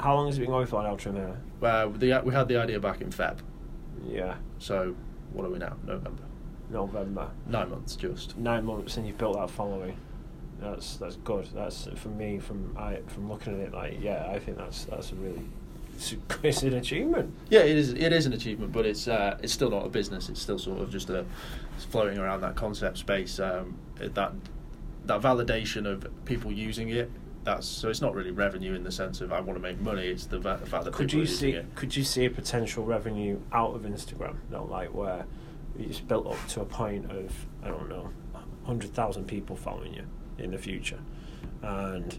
How 0.00 0.16
long 0.16 0.26
has 0.26 0.36
it 0.36 0.40
been 0.40 0.50
going 0.50 0.66
for 0.66 0.82
now, 0.82 0.96
trim 0.96 1.14
hair? 1.14 1.40
Well, 1.60 1.90
the, 1.90 2.20
we 2.24 2.34
had 2.34 2.48
the 2.48 2.56
idea 2.56 2.80
back 2.80 3.00
in 3.00 3.10
Feb. 3.10 3.38
Yeah. 4.04 4.34
So, 4.58 4.96
what 5.32 5.46
are 5.46 5.50
we 5.50 5.58
now? 5.58 5.76
November. 5.84 6.24
November. 6.70 7.30
Nine 7.46 7.70
months, 7.70 7.94
just. 7.94 8.36
Nine 8.36 8.64
months, 8.64 8.96
and 8.96 9.06
you've 9.06 9.18
built 9.18 9.36
that 9.38 9.50
following. 9.50 9.96
That's 10.62 10.96
that's 10.96 11.16
good. 11.16 11.48
That's 11.54 11.88
for 11.96 12.08
me 12.08 12.38
from 12.38 12.76
I 12.78 13.00
from 13.08 13.28
looking 13.28 13.54
at 13.60 13.68
it 13.68 13.74
like 13.74 13.98
yeah, 14.00 14.28
I 14.30 14.38
think 14.38 14.58
that's 14.58 14.84
that's 14.84 15.12
a 15.12 15.16
really 15.16 15.42
it's, 15.94 16.14
it's 16.42 16.62
an 16.62 16.74
achievement. 16.74 17.34
Yeah, 17.50 17.60
it 17.60 17.76
is. 17.76 17.92
It 17.92 18.12
is 18.12 18.26
an 18.26 18.32
achievement, 18.32 18.72
but 18.72 18.86
it's 18.86 19.08
uh, 19.08 19.38
it's 19.42 19.52
still 19.52 19.70
not 19.70 19.84
a 19.86 19.88
business. 19.88 20.28
It's 20.28 20.40
still 20.40 20.58
sort 20.58 20.80
of 20.80 20.90
just 20.90 21.10
a 21.10 21.24
floating 21.90 22.18
around 22.18 22.40
that 22.42 22.54
concept 22.54 22.98
space. 22.98 23.40
Um, 23.40 23.76
that 23.96 24.32
that 25.04 25.20
validation 25.20 25.86
of 25.86 26.06
people 26.24 26.52
using 26.52 26.88
it. 26.90 27.10
That's 27.44 27.66
so 27.66 27.88
it's 27.88 28.00
not 28.00 28.14
really 28.14 28.30
revenue 28.30 28.74
in 28.74 28.84
the 28.84 28.92
sense 28.92 29.20
of 29.20 29.32
I 29.32 29.40
want 29.40 29.58
to 29.58 29.62
make 29.62 29.80
money. 29.80 30.06
It's 30.06 30.26
the, 30.26 30.38
va- 30.38 30.58
the 30.62 30.70
fact 30.70 30.84
that 30.84 30.94
Could 30.94 31.08
people 31.08 31.18
you 31.18 31.24
are 31.24 31.28
using 31.28 31.38
see 31.52 31.56
it. 31.56 31.74
could 31.74 31.96
you 31.96 32.04
see 32.04 32.24
a 32.24 32.30
potential 32.30 32.84
revenue 32.84 33.40
out 33.52 33.74
of 33.74 33.82
Instagram? 33.82 34.36
No, 34.48 34.64
like 34.64 34.94
where 34.94 35.26
it's 35.76 35.98
built 35.98 36.28
up 36.28 36.36
to 36.50 36.60
a 36.60 36.64
point 36.64 37.10
of 37.10 37.32
I 37.64 37.68
don't 37.68 37.88
know, 37.88 38.10
hundred 38.64 38.94
thousand 38.94 39.26
people 39.26 39.56
following 39.56 39.92
you 39.92 40.04
in 40.42 40.50
the 40.50 40.58
future, 40.58 41.00
and 41.62 42.18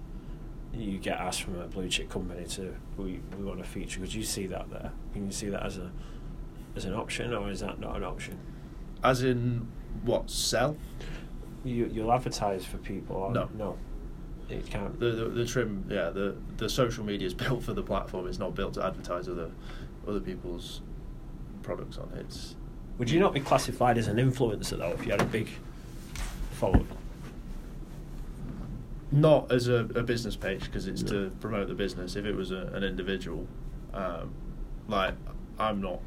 you 0.73 0.97
get 0.97 1.19
asked 1.19 1.43
from 1.43 1.59
a 1.59 1.67
blue 1.67 1.87
chip 1.87 2.09
company 2.09 2.45
to 2.45 2.75
we 2.97 3.19
we 3.37 3.45
want 3.45 3.59
to 3.59 3.65
feature. 3.65 3.99
Could 3.99 4.13
you 4.13 4.23
see 4.23 4.47
that 4.47 4.69
there? 4.69 4.91
Can 5.13 5.25
you 5.25 5.31
see 5.31 5.49
that 5.49 5.63
as 5.63 5.77
a 5.77 5.91
as 6.75 6.85
an 6.85 6.93
option, 6.93 7.33
or 7.33 7.49
is 7.51 7.59
that 7.59 7.79
not 7.79 7.95
an 7.95 8.03
option? 8.03 8.39
As 9.03 9.23
in 9.23 9.67
what 10.03 10.29
sell? 10.29 10.77
You 11.63 11.89
you'll 11.93 12.11
advertise 12.11 12.65
for 12.65 12.77
people. 12.77 13.29
No. 13.29 13.49
no, 13.53 13.77
it 14.49 14.65
can't. 14.65 14.99
The, 14.99 15.11
the 15.11 15.25
the 15.29 15.45
trim, 15.45 15.85
yeah. 15.89 16.09
The 16.09 16.35
the 16.57 16.69
social 16.69 17.03
media 17.03 17.27
is 17.27 17.33
built 17.45 17.63
for 17.63 17.73
the 17.73 17.83
platform. 17.83 18.27
It's 18.27 18.39
not 18.39 18.55
built 18.55 18.73
to 18.75 18.85
advertise 18.85 19.29
other 19.29 19.51
other 20.07 20.19
people's 20.19 20.81
products 21.61 21.97
on 21.97 22.11
it. 22.17 22.55
Would 22.97 23.09
you 23.09 23.19
not 23.19 23.33
be 23.33 23.39
classified 23.39 23.97
as 23.97 24.07
an 24.07 24.17
influencer 24.17 24.77
though 24.77 24.91
if 24.91 25.05
you 25.05 25.11
had 25.11 25.21
a 25.21 25.25
big 25.25 25.49
following? 26.51 26.87
Not 29.13 29.51
as 29.51 29.67
a, 29.67 29.85
a 29.95 30.03
business 30.03 30.35
page 30.35 30.65
because 30.65 30.87
it's 30.87 31.03
No. 31.03 31.29
to 31.29 31.35
promote 31.39 31.67
the 31.67 31.75
business. 31.75 32.15
If 32.15 32.25
it 32.25 32.35
was 32.35 32.51
a, 32.51 32.67
an 32.73 32.83
individual, 32.83 33.47
um, 33.93 34.33
like 34.87 35.13
I'm 35.59 35.79
not, 35.81 35.99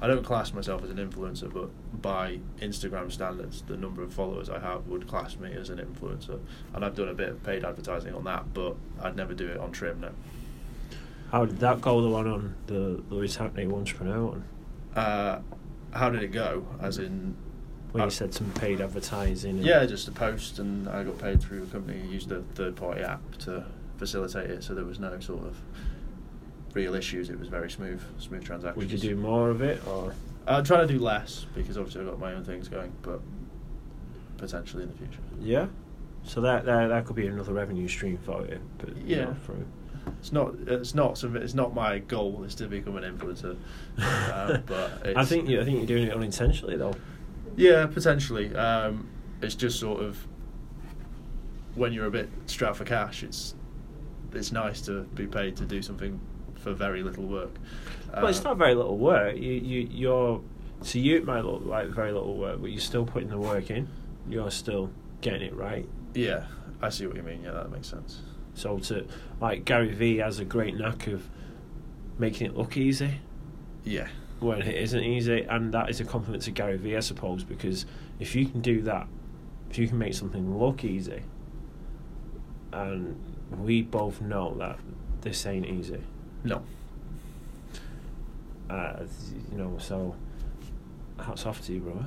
I 0.00 0.06
don't 0.08 0.24
class 0.24 0.52
myself 0.52 0.82
as 0.82 0.90
an 0.90 0.96
influencer, 0.96 1.52
but 1.52 1.70
by 2.02 2.40
Instagram 2.60 3.10
standards, 3.12 3.62
the 3.62 3.76
number 3.76 4.02
of 4.02 4.12
followers 4.12 4.50
I 4.50 4.58
have 4.58 4.86
would 4.88 5.06
class 5.06 5.36
me 5.36 5.52
as 5.52 5.70
an 5.70 5.78
influencer. 5.78 6.40
And 6.74 6.84
I've 6.84 6.94
done 6.96 7.08
a 7.08 7.14
bit 7.14 7.28
of 7.28 7.42
paid 7.44 7.64
advertising 7.64 8.14
on 8.14 8.24
that, 8.24 8.52
but 8.52 8.74
I'd 9.00 9.16
never 9.16 9.32
do 9.32 9.46
it 9.46 9.58
on 9.58 9.70
Trim 9.72 10.00
now. 10.00 10.10
How 11.30 11.44
did 11.44 11.60
that 11.60 11.80
go? 11.80 12.00
The 12.02 12.08
one 12.08 12.26
on 12.26 12.54
the 12.66 13.02
Lewis 13.08 13.36
Hackney 13.36 13.66
entrepreneur 13.66 14.24
one, 14.26 14.44
Uh, 14.96 15.40
how 15.92 16.10
did 16.10 16.22
it 16.24 16.32
go? 16.32 16.66
As 16.80 16.98
in, 16.98 17.36
when 17.92 18.02
Uh, 18.02 18.04
you 18.06 18.10
said 18.10 18.32
some 18.34 18.50
paid 18.52 18.80
advertising. 18.80 19.56
And 19.58 19.64
yeah, 19.66 19.84
just 19.86 20.08
a 20.08 20.12
post, 20.12 20.58
and 20.58 20.88
I 20.88 21.02
got 21.04 21.18
paid 21.18 21.40
through 21.42 21.64
a 21.64 21.66
company 21.66 22.00
who 22.00 22.08
used 22.08 22.30
a 22.32 22.42
third-party 22.54 23.02
app 23.02 23.20
to 23.40 23.64
facilitate 23.98 24.50
it, 24.50 24.62
so 24.64 24.74
there 24.74 24.84
was 24.84 24.98
no 24.98 25.18
sort 25.20 25.44
of 25.44 25.56
real 26.74 26.94
issues. 26.94 27.30
It 27.30 27.38
was 27.38 27.48
very 27.48 27.70
smooth, 27.70 28.00
smooth 28.18 28.44
transactions. 28.44 28.76
Would 28.76 28.92
you 29.02 29.10
do 29.10 29.16
more 29.16 29.50
of 29.50 29.60
it, 29.60 29.84
or 29.86 30.14
I'm 30.46 30.64
trying 30.64 30.86
to 30.86 30.92
do 30.92 31.00
less 31.00 31.46
because 31.54 31.76
obviously 31.76 32.02
I've 32.02 32.06
got 32.08 32.18
my 32.18 32.32
own 32.32 32.44
things 32.44 32.68
going, 32.68 32.92
but 33.02 33.20
potentially 34.38 34.82
in 34.84 34.90
the 34.90 34.96
future. 34.96 35.20
yeah? 35.40 35.66
So 36.22 36.40
that 36.42 36.64
that 36.66 36.88
that 36.88 37.06
could 37.06 37.16
be 37.16 37.26
another 37.26 37.52
revenue 37.54 37.88
stream 37.88 38.18
for 38.18 38.42
you. 38.46 38.60
But 38.78 38.96
Yeah. 38.98 39.24
know, 39.24 39.34
from 39.44 39.64
It's 40.20 40.32
not. 40.32 40.54
It's 40.66 40.94
not. 40.94 41.22
It's 41.24 41.54
not 41.54 41.74
my 41.74 41.98
goal 41.98 42.44
is 42.44 42.54
to 42.56 42.66
become 42.68 42.96
an 42.96 43.04
influencer. 43.04 43.56
uh, 43.98 44.58
but 44.66 45.02
it's, 45.04 45.16
I 45.18 45.24
think 45.24 45.48
you 45.48 45.60
I 45.60 45.64
think 45.64 45.78
you're 45.78 45.86
doing 45.86 46.08
it 46.08 46.14
unintentionally 46.14 46.76
though. 46.76 46.94
Yeah, 47.56 47.86
potentially. 47.86 48.54
Um, 48.54 49.08
it's 49.42 49.54
just 49.54 49.78
sort 49.80 50.02
of 50.02 50.26
when 51.74 51.92
you're 51.92 52.06
a 52.06 52.10
bit 52.10 52.28
strapped 52.46 52.76
for 52.76 52.84
cash. 52.84 53.22
It's 53.22 53.54
it's 54.32 54.52
nice 54.52 54.80
to 54.82 55.02
be 55.14 55.26
paid 55.26 55.56
to 55.56 55.64
do 55.64 55.82
something 55.82 56.20
for 56.56 56.72
very 56.72 57.02
little 57.02 57.24
work. 57.24 57.54
well, 58.12 58.26
it's 58.28 58.40
Uh, 58.40 58.50
not 58.50 58.58
very 58.58 58.74
little 58.74 58.98
work. 58.98 59.36
You 59.36 59.52
you 59.52 59.88
you're 59.90 60.40
so 60.82 60.98
you 60.98 61.16
it 61.16 61.24
might 61.24 61.44
look 61.44 61.64
like 61.64 61.88
very 61.88 62.12
little 62.12 62.36
work, 62.36 62.60
but 62.60 62.70
you're 62.70 62.80
still 62.80 63.04
putting 63.04 63.28
the 63.28 63.38
work 63.38 63.70
in. 63.70 63.88
You're 64.28 64.50
still 64.50 64.90
getting 65.20 65.42
it 65.42 65.54
right. 65.54 65.88
Yeah, 66.14 66.46
I 66.82 66.88
see 66.90 67.06
what 67.06 67.16
you 67.16 67.22
mean. 67.22 67.42
Yeah, 67.42 67.52
that 67.52 67.70
makes 67.70 67.88
sense. 67.88 68.20
So 68.54 68.78
to 68.78 69.06
like 69.40 69.64
Gary 69.64 69.92
Vee 69.92 70.18
has 70.18 70.38
a 70.38 70.44
great 70.44 70.76
knack 70.76 71.06
of 71.06 71.28
making 72.18 72.46
it 72.48 72.56
look 72.56 72.76
easy. 72.76 73.20
Yeah, 73.84 74.08
when 74.40 74.62
it 74.62 74.74
isn't 74.74 75.02
easy, 75.02 75.42
and 75.42 75.72
that 75.72 75.90
is 75.90 76.00
a 76.00 76.04
compliment 76.04 76.42
to 76.44 76.50
Gary 76.50 76.76
Vee, 76.76 76.96
I 76.96 77.00
suppose, 77.00 77.44
because 77.44 77.86
if 78.18 78.34
you 78.34 78.46
can 78.46 78.60
do 78.60 78.82
that, 78.82 79.06
if 79.70 79.78
you 79.78 79.86
can 79.86 79.98
make 79.98 80.14
something 80.14 80.58
look 80.58 80.84
easy, 80.84 81.22
and 82.72 83.16
we 83.58 83.82
both 83.82 84.20
know 84.20 84.54
that 84.58 84.78
this 85.20 85.44
ain't 85.46 85.66
easy, 85.66 86.00
no, 86.44 86.62
uh, 88.68 89.00
you 89.52 89.58
know, 89.58 89.76
so 89.78 90.14
hats 91.18 91.44
off 91.46 91.60
to 91.66 91.72
you, 91.74 91.80
brother. 91.80 92.06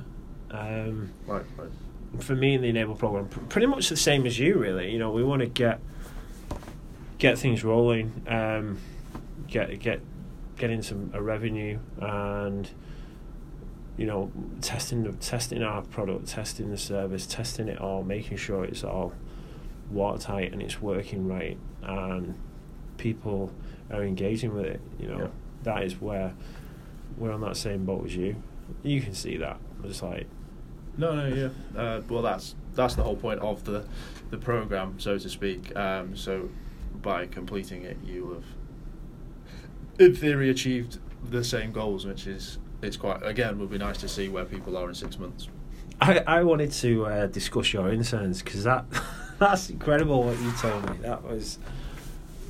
Um, 0.50 1.12
likewise. 1.26 1.72
for 2.20 2.34
me 2.36 2.54
in 2.54 2.62
the 2.62 2.68
enable 2.68 2.94
program 2.94 3.26
pr- 3.28 3.40
pretty 3.40 3.66
much 3.66 3.88
the 3.88 3.96
same 3.96 4.24
as 4.24 4.38
you 4.38 4.56
really 4.56 4.92
you 4.92 5.00
know 5.00 5.10
we 5.10 5.24
want 5.24 5.40
to 5.40 5.46
get 5.46 5.80
get 7.18 7.36
things 7.36 7.64
rolling 7.64 8.22
um 8.28 8.78
get 9.48 9.80
get 9.80 10.00
getting 10.56 10.82
some 10.82 11.10
a 11.14 11.22
revenue 11.22 11.78
and 12.00 12.70
you 13.96 14.06
know 14.06 14.30
testing 14.60 15.02
the 15.04 15.12
testing 15.14 15.62
our 15.62 15.82
product 15.82 16.26
testing 16.28 16.70
the 16.70 16.78
service 16.78 17.26
testing 17.26 17.68
it 17.68 17.80
all 17.80 18.02
making 18.02 18.36
sure 18.36 18.64
it's 18.64 18.82
all 18.84 19.12
watertight 19.90 20.52
and 20.52 20.62
it's 20.62 20.80
working 20.80 21.26
right 21.28 21.58
and 21.82 22.34
people 22.96 23.52
are 23.92 24.02
engaging 24.02 24.54
with 24.54 24.64
it 24.64 24.80
you 24.98 25.06
know 25.08 25.18
Yeah. 25.18 25.28
that 25.64 25.82
is 25.84 26.00
where 26.00 26.32
we're 27.18 27.32
on 27.32 27.40
that 27.42 27.56
same 27.56 27.84
boat 27.84 28.06
as 28.06 28.16
you 28.16 28.36
you 28.82 29.00
can 29.00 29.12
see 29.14 29.36
that 29.38 29.58
it's 29.84 30.02
like 30.02 30.26
No, 30.96 31.14
no, 31.14 31.26
yeah. 31.34 31.48
Uh, 31.80 32.00
well, 32.08 32.22
that's 32.22 32.54
that's 32.74 32.94
the 32.94 33.02
whole 33.02 33.16
point 33.16 33.40
of 33.40 33.64
the 33.64 33.84
the 34.30 34.38
program, 34.38 34.94
so 34.98 35.18
to 35.18 35.28
speak. 35.28 35.74
Um, 35.76 36.16
so 36.16 36.48
by 37.02 37.26
completing 37.26 37.82
it, 37.82 37.96
you 38.04 38.30
have, 38.34 38.44
in 39.98 40.14
theory, 40.14 40.50
achieved 40.50 40.98
the 41.30 41.44
same 41.44 41.72
goals, 41.72 42.04
which 42.06 42.26
is 42.26 42.58
it's 42.82 42.96
quite 42.96 43.24
again 43.24 43.58
would 43.58 43.70
be 43.70 43.78
nice 43.78 43.98
to 43.98 44.08
see 44.08 44.28
where 44.28 44.44
people 44.44 44.76
are 44.76 44.88
in 44.88 44.94
six 44.94 45.18
months. 45.18 45.48
I, 46.00 46.18
I 46.26 46.42
wanted 46.42 46.72
to 46.72 47.06
uh, 47.06 47.26
discuss 47.26 47.72
your 47.72 47.92
interns 47.92 48.42
because 48.42 48.64
that 48.64 48.84
that's 49.38 49.70
incredible 49.70 50.22
what 50.24 50.38
you 50.40 50.52
told 50.52 50.88
me. 50.90 50.96
That 51.02 51.22
was 51.22 51.58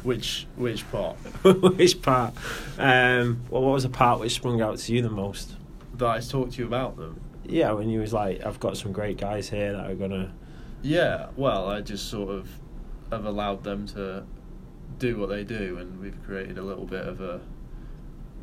Which 0.02 0.46
which 0.56 0.90
part 0.90 1.16
which 1.44 2.00
part? 2.02 2.34
Um, 2.78 3.42
well, 3.50 3.62
what 3.62 3.72
was 3.74 3.82
the 3.84 3.88
part 3.90 4.20
which 4.20 4.32
sprung 4.32 4.60
out 4.60 4.78
to 4.78 4.92
you 4.94 5.02
the 5.02 5.10
most? 5.10 5.56
that 5.96 6.08
I 6.08 6.18
talked 6.20 6.54
to 6.54 6.58
you 6.58 6.66
about 6.66 6.96
them? 6.96 7.20
Yeah, 7.46 7.72
when 7.72 7.88
you 7.88 8.00
was 8.00 8.12
like, 8.12 8.44
"I've 8.44 8.58
got 8.58 8.76
some 8.76 8.90
great 8.90 9.16
guys 9.18 9.50
here 9.50 9.72
that 9.72 9.88
are 9.90 9.94
gonna." 9.94 10.32
Yeah, 10.82 11.28
well, 11.36 11.68
I 11.68 11.82
just 11.82 12.08
sort 12.10 12.30
of 12.30 12.48
have 13.12 13.24
allowed 13.26 13.62
them 13.64 13.86
to 13.88 14.24
do 14.98 15.18
what 15.18 15.28
they 15.28 15.44
do, 15.44 15.78
and 15.78 16.00
we've 16.00 16.22
created 16.24 16.58
a 16.58 16.62
little 16.62 16.86
bit 16.86 17.06
of 17.06 17.20
a 17.20 17.40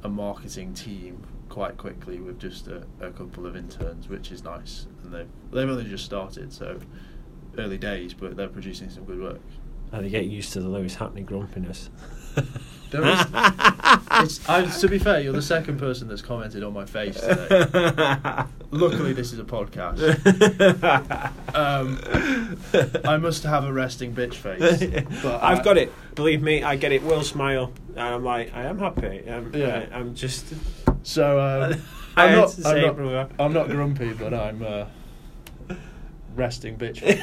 a 0.04 0.10
marketing 0.10 0.74
team 0.74 1.24
quite 1.48 1.78
quickly 1.78 2.20
with 2.20 2.40
just 2.40 2.68
a, 2.68 2.84
a 3.00 3.12
couple 3.12 3.46
of 3.46 3.56
interns, 3.56 4.08
which 4.10 4.32
is 4.32 4.44
nice. 4.44 4.88
And 5.04 5.14
they've 5.14 5.28
they've 5.52 5.70
only 5.70 5.86
just 5.86 6.06
started, 6.06 6.52
so 6.54 6.80
early 7.58 7.78
days, 7.78 8.14
but 8.14 8.36
they're 8.36 8.48
producing 8.48 8.90
some 8.90 9.04
good 9.04 9.22
work. 9.22 9.42
And 9.92 10.06
they 10.06 10.10
get 10.10 10.26
used 10.26 10.54
to 10.54 10.62
the 10.62 10.70
Lewis 10.70 10.96
Hackney 10.96 11.24
grumpiness. 11.24 11.90
There 12.92 13.06
is, 13.06 13.20
it's, 14.12 14.50
I, 14.50 14.66
to 14.66 14.88
be 14.90 15.00
fair, 15.00 15.22
you're 15.22 15.32
the 15.32 15.42
second 15.42 15.80
person 15.80 16.10
that's 16.10 16.22
commented 16.22 16.62
on 16.62 16.74
my 16.74 16.86
face 16.86 17.20
today. 17.20 17.66
Luckily, 18.72 19.14
this 19.14 19.32
is 19.32 19.40
a 19.40 19.44
podcast. 19.46 20.02
Um, 21.56 22.00
I 23.06 23.18
must 23.18 23.44
have 23.44 23.64
a 23.64 23.72
resting 23.72 24.14
bitch 24.14 24.34
face. 24.36 24.60
But 25.24 25.42
I've 25.42 25.60
I- 25.60 25.64
got 25.64 25.78
it. 25.78 25.94
Believe 26.16 26.42
me, 26.42 26.64
I 26.64 26.76
get 26.76 26.92
it. 26.92 27.02
Will 27.04 27.24
smile, 27.24 27.72
and 27.92 28.00
I'm 28.00 28.24
like, 28.26 28.54
I 28.54 28.64
am 28.64 28.80
happy. 28.80 29.24
I'm, 29.30 29.54
Yeah. 29.56 29.86
I, 29.92 30.00
am 30.00 30.14
just. 30.14 30.54
So 31.04 31.40
um, 31.40 31.82
I'm 32.18 32.34
not. 32.36 32.66
I'm 32.66 32.82
not, 32.82 32.96
brother. 32.98 33.30
I'm 33.40 33.54
not 33.54 33.70
grumpy, 33.70 34.12
but 34.14 34.34
I'm 34.34 34.62
uh, 34.64 35.76
resting 36.36 36.78
bitch. 36.78 37.00
face. 37.00 37.22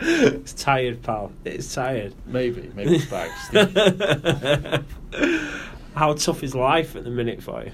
It's 0.00 0.52
tired, 0.52 1.02
pal. 1.02 1.32
It's 1.44 1.72
tired. 1.72 2.14
maybe, 2.26 2.70
maybe 2.74 2.96
it's 2.96 3.06
bags. 3.06 4.84
How 5.94 6.14
tough 6.14 6.42
is 6.42 6.54
life 6.54 6.96
at 6.96 7.04
the 7.04 7.10
minute 7.10 7.42
for 7.42 7.64
you? 7.64 7.72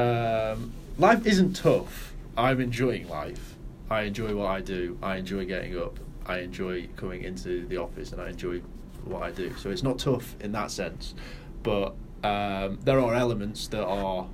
um, 0.00 0.72
life 0.98 1.26
isn't 1.26 1.54
tough. 1.56 2.12
I'm 2.36 2.60
enjoying 2.60 3.08
life. 3.08 3.54
I 3.88 4.02
enjoy 4.02 4.34
what 4.34 4.46
I 4.46 4.60
do. 4.60 4.98
I 5.02 5.16
enjoy 5.16 5.46
getting 5.46 5.78
up. 5.78 5.98
I 6.26 6.40
enjoy 6.40 6.88
coming 6.96 7.22
into 7.22 7.66
the 7.66 7.78
office, 7.78 8.12
and 8.12 8.20
I 8.20 8.28
enjoy 8.28 8.60
what 9.04 9.22
I 9.22 9.30
do. 9.30 9.54
So 9.56 9.70
it's 9.70 9.82
not 9.82 9.98
tough 9.98 10.34
in 10.40 10.52
that 10.52 10.70
sense, 10.70 11.14
but 11.62 11.94
um, 12.22 12.78
there 12.84 13.00
are 13.00 13.14
elements 13.14 13.68
that 13.68 13.84
are 13.84 14.26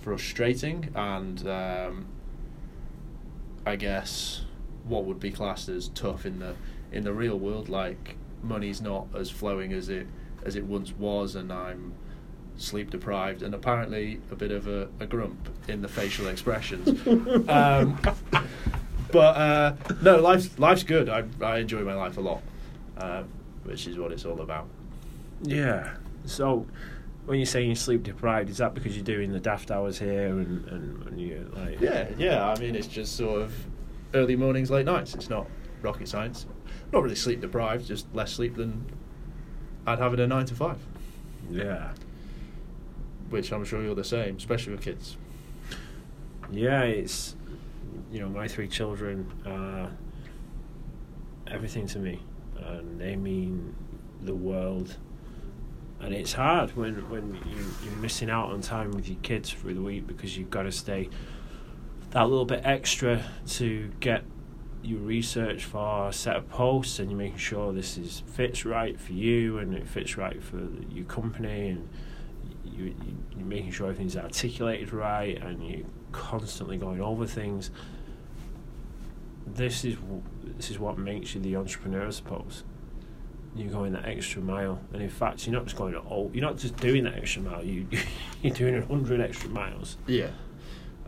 frustrating 0.00 0.88
and 0.94 1.46
um, 1.46 2.06
I 3.66 3.76
guess 3.76 4.42
what 4.84 5.04
would 5.04 5.20
be 5.20 5.30
classed 5.30 5.68
as 5.68 5.88
tough 5.88 6.26
in 6.26 6.38
the 6.38 6.54
in 6.92 7.04
the 7.04 7.12
real 7.12 7.38
world. 7.38 7.68
Like 7.68 8.16
money's 8.42 8.80
not 8.80 9.06
as 9.14 9.30
flowing 9.30 9.72
as 9.72 9.88
it 9.88 10.06
as 10.44 10.56
it 10.56 10.64
once 10.64 10.92
was, 10.92 11.34
and 11.34 11.52
I'm 11.52 11.94
sleep 12.56 12.90
deprived 12.90 13.42
and 13.42 13.54
apparently 13.54 14.20
a 14.30 14.36
bit 14.36 14.50
of 14.50 14.68
a, 14.68 14.86
a 15.00 15.06
grump 15.06 15.48
in 15.66 15.80
the 15.80 15.88
facial 15.88 16.28
expressions. 16.28 16.88
um, 17.48 17.98
but 19.10 19.36
uh, 19.36 19.76
no, 20.02 20.18
life's 20.18 20.58
life's 20.58 20.82
good. 20.82 21.08
I 21.08 21.24
I 21.40 21.58
enjoy 21.58 21.82
my 21.82 21.94
life 21.94 22.16
a 22.16 22.20
lot, 22.20 22.42
um, 22.98 23.28
which 23.64 23.86
is 23.86 23.98
what 23.98 24.12
it's 24.12 24.24
all 24.24 24.40
about. 24.40 24.68
Yeah. 25.42 25.94
So, 26.26 26.66
when 27.24 27.38
you're 27.38 27.46
saying 27.46 27.68
you're 27.68 27.76
sleep 27.76 28.02
deprived, 28.02 28.50
is 28.50 28.58
that 28.58 28.74
because 28.74 28.94
you're 28.94 29.04
doing 29.04 29.32
the 29.32 29.40
daft 29.40 29.70
hours 29.70 29.98
here 29.98 30.28
and, 30.28 30.66
and, 30.68 31.06
and 31.06 31.20
you're 31.20 31.44
like. 31.44 31.80
Yeah, 31.80 32.08
yeah. 32.18 32.46
I 32.46 32.58
mean, 32.58 32.74
it's 32.74 32.86
just 32.86 33.16
sort 33.16 33.42
of 33.42 33.54
early 34.14 34.36
mornings, 34.36 34.70
late 34.70 34.86
nights. 34.86 35.14
It's 35.14 35.30
not 35.30 35.46
rocket 35.82 36.08
science. 36.08 36.46
Not 36.92 37.02
really 37.02 37.14
sleep 37.14 37.40
deprived, 37.40 37.86
just 37.86 38.06
less 38.14 38.32
sleep 38.32 38.56
than 38.56 38.84
I'd 39.86 39.98
have 39.98 40.14
in 40.14 40.20
a 40.20 40.26
nine 40.26 40.46
to 40.46 40.54
five. 40.54 40.78
Yeah. 41.50 41.92
Which 43.28 43.52
I'm 43.52 43.64
sure 43.64 43.82
you're 43.82 43.94
the 43.94 44.04
same, 44.04 44.36
especially 44.36 44.72
with 44.72 44.82
kids. 44.82 45.16
Yeah, 46.50 46.82
it's. 46.82 47.36
You 48.12 48.20
know, 48.20 48.28
my 48.28 48.48
three 48.48 48.66
children 48.66 49.30
are 49.46 49.90
everything 51.46 51.86
to 51.88 51.98
me. 51.98 52.22
And 52.56 53.00
they 53.00 53.16
mean 53.16 53.74
the 54.22 54.34
world. 54.34 54.96
And 56.00 56.14
it's 56.14 56.32
hard 56.32 56.76
when, 56.76 57.08
when 57.10 57.34
you, 57.46 57.64
you're 57.84 58.00
missing 58.00 58.30
out 58.30 58.50
on 58.50 58.62
time 58.62 58.90
with 58.92 59.08
your 59.08 59.18
kids 59.22 59.50
through 59.50 59.74
the 59.74 59.82
week 59.82 60.06
because 60.06 60.36
you've 60.36 60.50
got 60.50 60.62
to 60.62 60.72
stay 60.72 61.08
that 62.10 62.22
little 62.28 62.44
bit 62.44 62.62
extra 62.64 63.22
to 63.46 63.90
get 64.00 64.24
your 64.82 65.00
research 65.00 65.64
for 65.64 66.08
a 66.08 66.12
set 66.12 66.36
of 66.36 66.48
posts 66.48 66.98
and 66.98 67.10
you're 67.10 67.18
making 67.18 67.38
sure 67.38 67.72
this 67.72 67.98
is 67.98 68.22
fits 68.26 68.64
right 68.64 68.98
for 68.98 69.12
you 69.12 69.58
and 69.58 69.74
it 69.74 69.86
fits 69.86 70.16
right 70.16 70.42
for 70.42 70.60
your 70.90 71.04
company 71.04 71.68
and 71.68 71.88
you, 72.64 72.84
you, 72.84 73.16
you're 73.36 73.46
making 73.46 73.70
sure 73.70 73.88
everything's 73.88 74.16
articulated 74.16 74.92
right 74.92 75.40
and 75.42 75.66
you're 75.66 75.86
constantly 76.12 76.76
going 76.76 77.00
over 77.00 77.26
things. 77.26 77.70
This 79.46 79.84
is 79.84 79.96
this 80.56 80.70
is 80.70 80.78
what 80.78 80.98
makes 80.98 81.34
you 81.34 81.40
the 81.40 81.56
entrepreneur, 81.56 82.06
I 82.06 82.10
suppose. 82.10 82.64
You're 83.56 83.72
going 83.72 83.92
that 83.94 84.04
extra 84.04 84.40
mile, 84.40 84.80
and 84.92 85.02
in 85.02 85.08
fact, 85.08 85.44
you're 85.44 85.54
not 85.54 85.64
just 85.64 85.76
going 85.76 85.94
oh, 85.96 86.30
you're 86.32 86.44
not 86.44 86.56
just 86.56 86.76
doing 86.76 87.04
that 87.04 87.14
extra 87.16 87.42
mile. 87.42 87.64
You 87.64 87.86
you're 88.42 88.54
doing 88.54 88.76
a 88.76 88.86
hundred 88.86 89.20
extra 89.20 89.50
miles. 89.50 89.96
Yeah, 90.06 90.30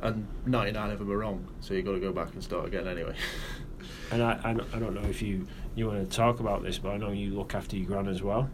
and 0.03 0.27
99 0.47 0.91
of 0.91 0.99
them 0.99 1.11
are 1.11 1.19
wrong, 1.19 1.47
so 1.61 1.75
you've 1.75 1.85
got 1.87 1.93
to 1.93 2.01
go 2.01 2.13
back 2.13 2.35
and 2.35 2.43
start 2.43 2.67
again 2.67 2.87
anyway. 2.89 3.15
and 4.11 4.23
I, 4.23 4.33
I, 4.45 4.51
I 4.51 4.79
don't 4.79 4.95
know 4.95 5.09
if 5.09 5.23
you 5.23 5.47
you 5.75 5.87
want 5.87 6.09
to 6.09 6.17
talk 6.17 6.41
about 6.41 6.63
this, 6.63 6.79
but 6.79 6.91
I 6.91 6.97
know 6.99 7.11
you 7.13 7.35
look 7.35 7.55
after 7.55 7.77
your 7.77 7.87
gran 7.87 8.09
as 8.09 8.23
well. 8.23 8.51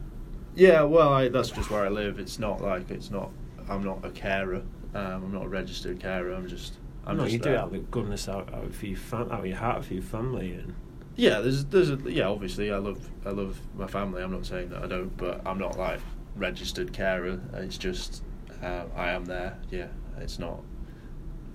Yeah, 0.54 0.82
well, 0.82 1.12
I, 1.12 1.28
that's 1.28 1.50
just 1.50 1.70
where 1.70 1.84
I 1.84 1.88
live. 1.88 2.18
It's 2.18 2.38
not 2.38 2.60
like 2.60 2.90
it's 2.90 3.10
not. 3.10 3.30
I'm 3.68 3.82
not 3.82 4.04
a 4.04 4.10
carer. 4.10 4.62
Um, 4.94 5.24
I'm 5.24 5.32
not 5.32 5.44
a 5.44 5.48
registered 5.48 6.00
carer. 6.00 6.32
I'm 6.32 6.48
just. 6.48 6.74
I'm 7.06 7.16
no, 7.16 7.24
just 7.24 7.32
you 7.32 7.38
do 7.38 7.44
there. 7.44 7.54
it 7.54 7.58
out 7.58 7.74
of 7.74 7.90
goodness 7.90 8.28
out, 8.28 8.52
out 8.52 8.74
for 8.74 8.86
your 8.86 8.98
fam- 8.98 9.30
out 9.32 9.40
of 9.40 9.46
your 9.46 9.56
heart 9.56 9.84
for 9.84 9.94
your 9.94 10.02
family, 10.02 10.52
and 10.52 10.74
Yeah, 11.16 11.40
there's 11.40 11.64
there's 11.66 11.90
a, 11.90 11.98
yeah. 12.06 12.28
Obviously, 12.28 12.70
I 12.70 12.78
love 12.78 13.10
I 13.24 13.30
love 13.30 13.60
my 13.76 13.86
family. 13.86 14.22
I'm 14.22 14.32
not 14.32 14.46
saying 14.46 14.68
that 14.70 14.82
I 14.82 14.86
don't, 14.86 15.16
but 15.16 15.40
I'm 15.46 15.58
not 15.58 15.78
like 15.78 16.00
registered 16.36 16.92
carer. 16.92 17.40
It's 17.54 17.78
just 17.78 18.22
uh, 18.62 18.84
I 18.94 19.10
am 19.10 19.24
there. 19.24 19.58
Yeah, 19.70 19.88
it's 20.18 20.38
not. 20.38 20.60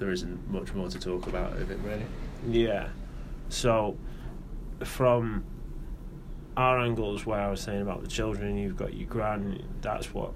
There 0.03 0.12
isn't 0.12 0.51
much 0.51 0.74
more 0.74 0.89
to 0.89 1.00
talk 1.00 1.27
about 1.27 1.53
of 1.53 1.72
it 1.72 1.79
really. 1.81 2.03
yeah. 2.45 2.89
So, 3.48 3.95
from 4.83 5.45
our 6.57 6.77
angles, 6.77 7.25
where 7.25 7.39
I 7.39 7.50
was 7.50 7.62
saying 7.62 7.81
about 7.81 8.01
the 8.01 8.10
children, 8.10 8.57
you've 8.57 8.75
got 8.75 8.93
your 8.95 9.07
gran. 9.07 9.63
That's 9.82 10.13
what 10.13 10.34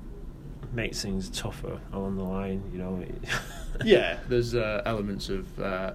makes 0.72 1.02
things 1.02 1.30
tougher 1.30 1.82
along 1.92 2.16
the 2.16 2.24
line. 2.24 2.64
You 2.72 2.78
know. 2.80 3.06
Yeah, 3.84 4.20
there's 4.30 4.56
uh, 4.56 4.82
elements 4.86 5.28
of 5.28 5.60
uh, 5.60 5.92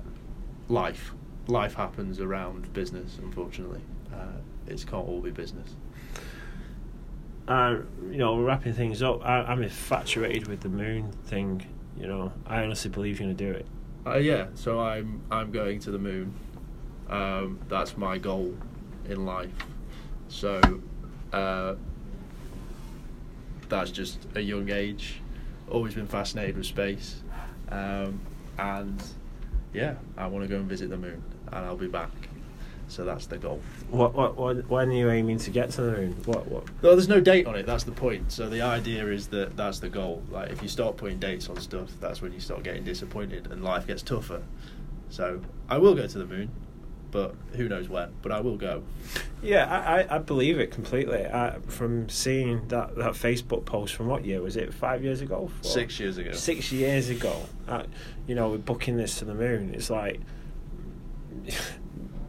life. 0.68 1.12
Life 1.49 1.73
happens 1.75 2.20
around 2.20 2.70
business. 2.75 3.18
Unfortunately, 3.23 3.81
uh, 4.12 4.37
it 4.66 4.85
can't 4.87 5.09
all 5.09 5.20
be 5.23 5.31
business. 5.31 5.75
uh, 7.49 7.79
you 8.11 8.18
know, 8.18 8.38
wrapping 8.38 8.75
things 8.75 9.03
up, 9.03 9.25
I, 9.25 9.38
I'm 9.44 9.62
infatuated 9.62 10.46
with 10.46 10.61
the 10.61 10.68
moon 10.68 11.11
thing. 11.25 11.66
You 11.98 12.07
know, 12.07 12.33
I 12.46 12.62
honestly 12.62 12.90
believe 12.90 13.20
you're 13.20 13.28
to 13.28 13.35
do 13.35 13.50
it. 13.50 13.66
Uh, 14.07 14.16
yeah, 14.16 14.46
so 14.55 14.81
I'm 14.81 15.22
I'm 15.31 15.50
going 15.52 15.78
to 15.81 15.90
the 15.90 15.98
moon. 15.98 16.35
Um, 17.09 17.59
that's 17.68 17.96
my 17.96 18.18
goal 18.18 18.55
in 19.09 19.24
life. 19.24 19.52
So 20.28 20.61
uh, 21.33 21.74
that's 23.68 23.90
just 23.90 24.26
a 24.35 24.40
young 24.40 24.70
age. 24.70 25.20
Always 25.70 25.94
been 25.94 26.07
fascinated 26.07 26.57
with 26.57 26.66
space, 26.66 27.22
um, 27.68 28.20
and 28.59 29.02
yeah, 29.72 29.94
I 30.16 30.26
want 30.26 30.44
to 30.44 30.48
go 30.48 30.57
and 30.57 30.68
visit 30.68 30.90
the 30.90 30.96
moon, 30.96 31.22
and 31.46 31.64
I'll 31.64 31.76
be 31.76 31.87
back. 31.87 32.11
So 32.88 33.05
that's 33.05 33.27
the 33.27 33.38
goal. 33.38 33.61
What, 33.90 34.14
what, 34.14 34.37
what, 34.37 34.68
when 34.68 34.90
are 34.90 34.92
you 34.92 35.11
aiming 35.11 35.38
to 35.38 35.51
get 35.51 35.71
to 35.73 35.83
the 35.83 35.92
moon? 35.92 36.12
What, 36.27 36.47
what? 36.47 36.64
No, 36.83 36.90
there's 36.90 37.09
no 37.09 37.21
date 37.21 37.47
on 37.47 37.55
it. 37.57 37.64
That's 37.64 37.85
the 37.85 37.92
point. 37.92 38.31
So 38.31 38.49
the 38.49 38.62
idea 38.62 39.07
is 39.09 39.29
that 39.29 39.57
that's 39.57 39.79
the 39.79 39.88
goal. 39.88 40.23
Like 40.31 40.51
if 40.51 40.62
you 40.62 40.68
start 40.68 40.97
putting 40.97 41.18
dates 41.18 41.49
on 41.49 41.59
stuff, 41.59 41.88
that's 42.01 42.21
when 42.21 42.33
you 42.33 42.40
start 42.40 42.62
getting 42.62 42.85
disappointed 42.85 43.51
and 43.51 43.64
life 43.64 43.87
gets 43.87 44.03
tougher. 44.03 44.42
So 45.09 45.40
I 45.68 45.79
will 45.79 45.95
go 45.95 46.07
to 46.07 46.18
the 46.18 46.27
moon, 46.27 46.51
but 47.11 47.35
who 47.55 47.68
knows 47.68 47.88
when? 47.88 48.12
But 48.23 48.33
I 48.33 48.40
will 48.40 48.57
go. 48.57 48.83
Yeah, 49.42 49.66
I, 49.66 50.01
I, 50.01 50.16
I 50.16 50.18
believe 50.18 50.59
it 50.59 50.71
completely. 50.71 51.25
I, 51.25 51.59
from 51.66 52.09
seeing 52.09 52.68
that, 52.68 52.97
that 52.97 53.12
Facebook 53.12 53.64
post 53.64 53.95
from 53.95 54.07
what 54.07 54.25
year 54.25 54.40
was 54.40 54.57
it? 54.57 54.73
Five 54.73 55.03
years 55.03 55.21
ago? 55.21 55.51
Four? 55.62 55.71
Six 55.71 55.99
years 55.99 56.18
ago. 56.18 56.33
Six 56.33 56.73
years 56.73 57.09
ago. 57.09 57.35
Uh, 57.68 57.85
you 58.27 58.35
know, 58.35 58.51
we're 58.51 58.59
booking 58.59 58.97
this 58.97 59.18
to 59.18 59.25
the 59.25 59.35
moon. 59.35 59.75
It's 59.75 59.90
like 59.90 60.21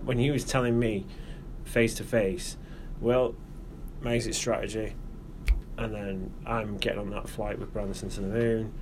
when 0.06 0.18
he 0.18 0.32
was 0.32 0.44
telling 0.44 0.80
me 0.80 1.06
face 1.66 1.94
to 1.96 2.04
face, 2.04 2.58
well, 3.00 3.36
my 4.02 4.16
exit 4.16 4.36
strategy, 4.36 4.94
and 5.78 5.94
then 5.94 6.32
I'm 6.46 6.78
getting 6.78 7.00
on 7.00 7.10
that 7.12 7.28
flight 7.28 7.60
with 7.60 7.74
Branson 7.74 8.10
to 8.10 8.22
the 8.22 8.28
moon. 8.28 8.74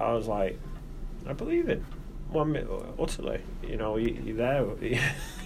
I 0.00 0.12
was 0.12 0.26
like, 0.26 0.58
I 1.26 1.32
believe 1.32 1.68
it. 1.68 1.82
One 2.30 2.52
minute, 2.52 2.68
utterly. 2.98 3.40
You 3.62 3.76
know, 3.76 3.96
you, 3.96 4.20
you're 4.24 4.36
there. 4.36 4.66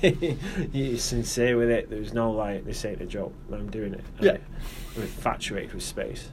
you're 0.73 0.99
sincere 0.99 1.57
with 1.59 1.71
it. 1.71 1.91
There's 1.91 2.15
no 2.15 2.31
like, 2.33 2.65
this 2.65 2.85
ain't 2.85 3.03
a 3.03 3.07
joke. 3.07 3.35
I'm 3.53 3.71
doing 3.71 3.95
it. 3.95 4.05
Yeah. 4.19 4.39
I'm 4.97 5.03
infatuated 5.03 5.75
with 5.75 5.83
space. 5.83 6.31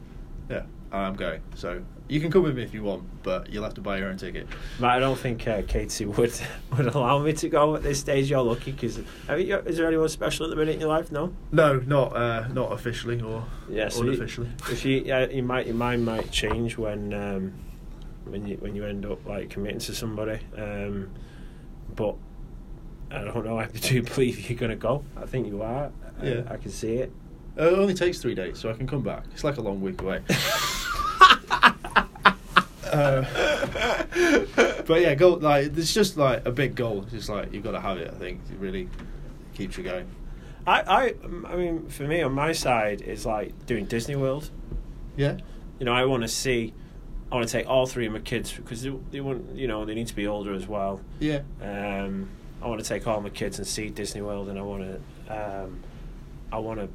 Yeah, 0.50 0.63
I'm 0.91 1.15
going. 1.15 1.41
So 1.56 1.84
you 2.08 2.21
can 2.21 2.32
come 2.32 2.43
with 2.43 2.56
me 2.56 2.63
if 2.63 2.73
you 2.73 2.82
want, 2.84 3.04
but 3.23 3.50
you'll 3.52 3.63
have 3.63 3.73
to 3.73 3.82
buy 3.82 3.97
your 3.97 4.08
own 4.08 4.17
ticket. 4.17 4.47
But 4.80 4.88
I 4.91 5.00
don't 5.00 5.17
think 5.19 5.45
uh, 5.47 5.62
Katie 5.67 6.06
would 6.06 6.34
would 6.78 6.88
allow 6.88 7.19
me 7.19 7.34
to 7.34 7.50
go 7.50 7.76
at 7.76 7.84
this 7.84 8.00
stage. 8.00 8.30
You're 8.30 8.41
lucky 8.41 8.71
because 8.71 8.97
is 8.97 9.78
there 9.78 9.88
anyone 9.88 10.08
special 10.10 10.45
at 10.45 10.50
the 10.50 10.56
minute 10.56 10.76
in 10.76 10.80
your 10.80 10.89
life? 10.89 11.12
No. 11.12 11.34
No, 11.52 11.80
not 11.80 12.15
uh, 12.15 12.47
not 12.50 12.71
officially 12.71 13.21
or 13.21 13.45
Yeah, 13.69 13.89
so 13.89 14.04
you- 14.04 14.12
unofficially. 14.12 14.50
If 14.71 14.86
you, 14.86 15.04
yeah, 15.06 15.28
you 15.28 15.43
might, 15.43 15.65
your 15.65 15.76
mind 15.76 16.06
might 16.06 16.32
change 16.32 16.78
when 16.78 17.13
um, 17.13 17.54
when 18.26 18.47
you 18.47 18.56
when 18.58 18.76
you 18.76 18.86
end 18.86 19.06
up 19.06 19.26
like 19.26 19.50
committing 19.50 19.80
to 19.80 19.93
somebody. 19.93 20.39
Um, 20.58 21.10
but 21.95 22.15
I 23.12 23.23
don't 23.26 23.45
know. 23.45 23.60
I 23.60 23.65
do 23.67 24.02
believe 24.04 24.50
you're 24.50 24.58
going 24.60 24.69
to 24.71 24.76
go. 24.78 25.04
I 25.17 25.26
think 25.26 25.47
you 25.47 25.62
are. 25.62 25.91
Yeah. 26.23 26.43
I, 26.50 26.54
I 26.54 26.58
can 26.58 26.71
see 26.71 26.95
it. 26.95 27.12
Uh, 27.60 27.63
it 27.63 27.73
only 27.80 27.93
takes 27.95 28.19
three 28.19 28.36
days, 28.36 28.60
so 28.60 28.69
I 28.69 28.73
can 28.73 28.86
come 28.88 29.02
back. 29.02 29.23
It's 29.34 29.43
like 29.43 29.58
a 29.58 29.62
long 29.62 29.82
week 29.82 30.02
away. 30.02 30.21
Uh, 32.93 34.84
but 34.88 35.02
yeah, 35.02 35.15
goal 35.15 35.38
like 35.38 35.78
it's 35.78 35.93
just 35.93 36.17
like 36.17 36.45
a 36.45 36.52
big 36.52 36.76
goal. 36.76 37.04
It's 37.04 37.12
just 37.12 37.30
like 37.30 37.54
you've 37.54 37.63
got 37.63 37.71
to 37.71 37.82
have 37.82 37.97
it. 37.97 38.12
I 38.13 38.17
think 38.17 38.41
it 38.52 38.58
really 38.60 38.89
keeps 39.54 39.78
you 39.78 39.84
going. 39.84 40.08
I, 40.65 40.82
I, 40.82 41.13
I 41.50 41.56
mean, 41.56 41.88
for 41.88 42.04
me 42.04 42.21
on 42.21 42.34
my 42.34 42.52
side, 42.52 43.02
it's 43.02 43.26
like 43.26 43.65
doing 43.65 43.86
Disney 43.86 44.15
World. 44.15 44.50
Yeah, 45.15 45.38
you 45.80 45.86
know, 45.86 45.93
I 45.93 46.06
want 46.06 46.23
to 46.23 46.28
see. 46.28 46.73
I 47.32 47.36
want 47.36 47.47
to 47.47 47.52
take 47.52 47.67
all 47.67 47.86
three 47.86 48.06
of 48.08 48.13
my 48.13 48.19
kids 48.19 48.54
because 48.54 48.82
they, 48.84 48.93
they 49.12 49.19
want, 49.19 49.54
you 49.54 49.67
know, 49.67 49.84
they 49.84 49.93
need 49.95 50.08
to 50.08 50.15
be 50.15 50.28
older 50.28 50.54
as 50.54 50.65
well. 50.65 51.02
yeah, 51.19 51.41
Um, 51.62 52.30
I 52.62 52.67
want 52.67 52.82
to 52.82 52.88
take 52.88 53.06
all 53.06 53.19
my 53.19 53.28
kids 53.30 53.58
and 53.58 53.67
see 53.67 53.89
Disney 53.89 54.21
World, 54.21 54.47
and 54.47 54.58
I 54.58 54.62
want 54.62 54.84
to, 54.84 55.63
um, 55.63 55.80
I 56.54 56.58
want 56.60 56.80
to, 56.80 56.88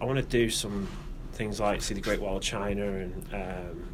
I 0.00 0.04
want 0.04 0.18
to 0.18 0.24
do 0.24 0.50
some 0.50 0.88
things 1.34 1.60
like 1.60 1.82
see 1.82 1.94
the 1.94 2.00
Great 2.00 2.20
Wall 2.20 2.38
of 2.38 2.42
China 2.42 2.84
and 2.84 3.26
um, 3.32 3.88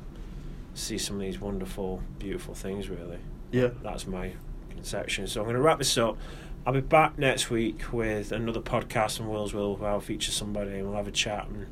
see 0.74 0.98
some 0.98 1.16
of 1.16 1.22
these 1.22 1.40
wonderful, 1.40 2.02
beautiful 2.18 2.54
things. 2.54 2.88
Really, 2.88 3.18
yeah. 3.50 3.70
that's 3.82 4.06
my 4.06 4.32
conception. 4.70 5.26
So 5.26 5.40
I'm 5.40 5.46
going 5.46 5.56
to 5.56 5.62
wrap 5.62 5.78
this 5.78 5.96
up. 5.98 6.16
I'll 6.64 6.72
be 6.72 6.80
back 6.80 7.18
next 7.18 7.50
week 7.50 7.92
with 7.92 8.30
another 8.30 8.61
podcast 8.61 9.20
on 9.20 9.28
World's 9.28 9.52
Will 9.52 9.76
where 9.76 9.90
I'll 9.90 10.00
feature 10.00 10.30
somebody 10.30 10.74
and 10.74 10.87
we'll 10.87 10.96
have 10.96 11.08
a 11.08 11.12
chat 11.12 11.48
and 11.48 11.66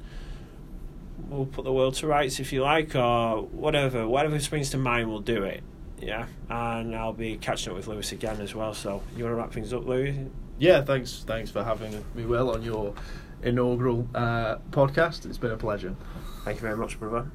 we'll 1.28 1.46
put 1.46 1.64
the 1.64 1.72
world 1.72 1.94
to 1.94 2.08
rights 2.08 2.40
if 2.40 2.52
you 2.52 2.62
like 2.62 2.96
or 2.96 3.42
whatever. 3.42 4.06
Whatever 4.08 4.40
springs 4.40 4.70
to 4.70 4.78
mind, 4.78 5.08
we'll 5.08 5.20
do 5.20 5.44
it. 5.44 5.62
Yeah, 6.00 6.26
and 6.48 6.96
I'll 6.96 7.12
be 7.12 7.36
catching 7.36 7.70
up 7.70 7.76
with 7.76 7.86
Lewis 7.86 8.10
again 8.12 8.40
as 8.40 8.54
well. 8.54 8.72
So 8.74 9.02
you 9.16 9.24
want 9.24 9.34
to 9.34 9.36
wrap 9.36 9.52
things 9.52 9.72
up, 9.72 9.86
Lewis? 9.86 10.16
Yeah, 10.58 10.82
thanks. 10.82 11.24
Thanks 11.26 11.50
for 11.50 11.62
having 11.62 12.04
me, 12.14 12.24
Will, 12.24 12.50
on 12.50 12.62
your 12.62 12.94
inaugural 13.42 14.08
uh, 14.14 14.56
podcast. 14.70 15.26
It's 15.26 15.38
been 15.38 15.52
a 15.52 15.56
pleasure. 15.56 15.94
Thank 16.44 16.56
you 16.56 16.62
very 16.62 16.76
much, 16.76 16.98
brother. 16.98 17.30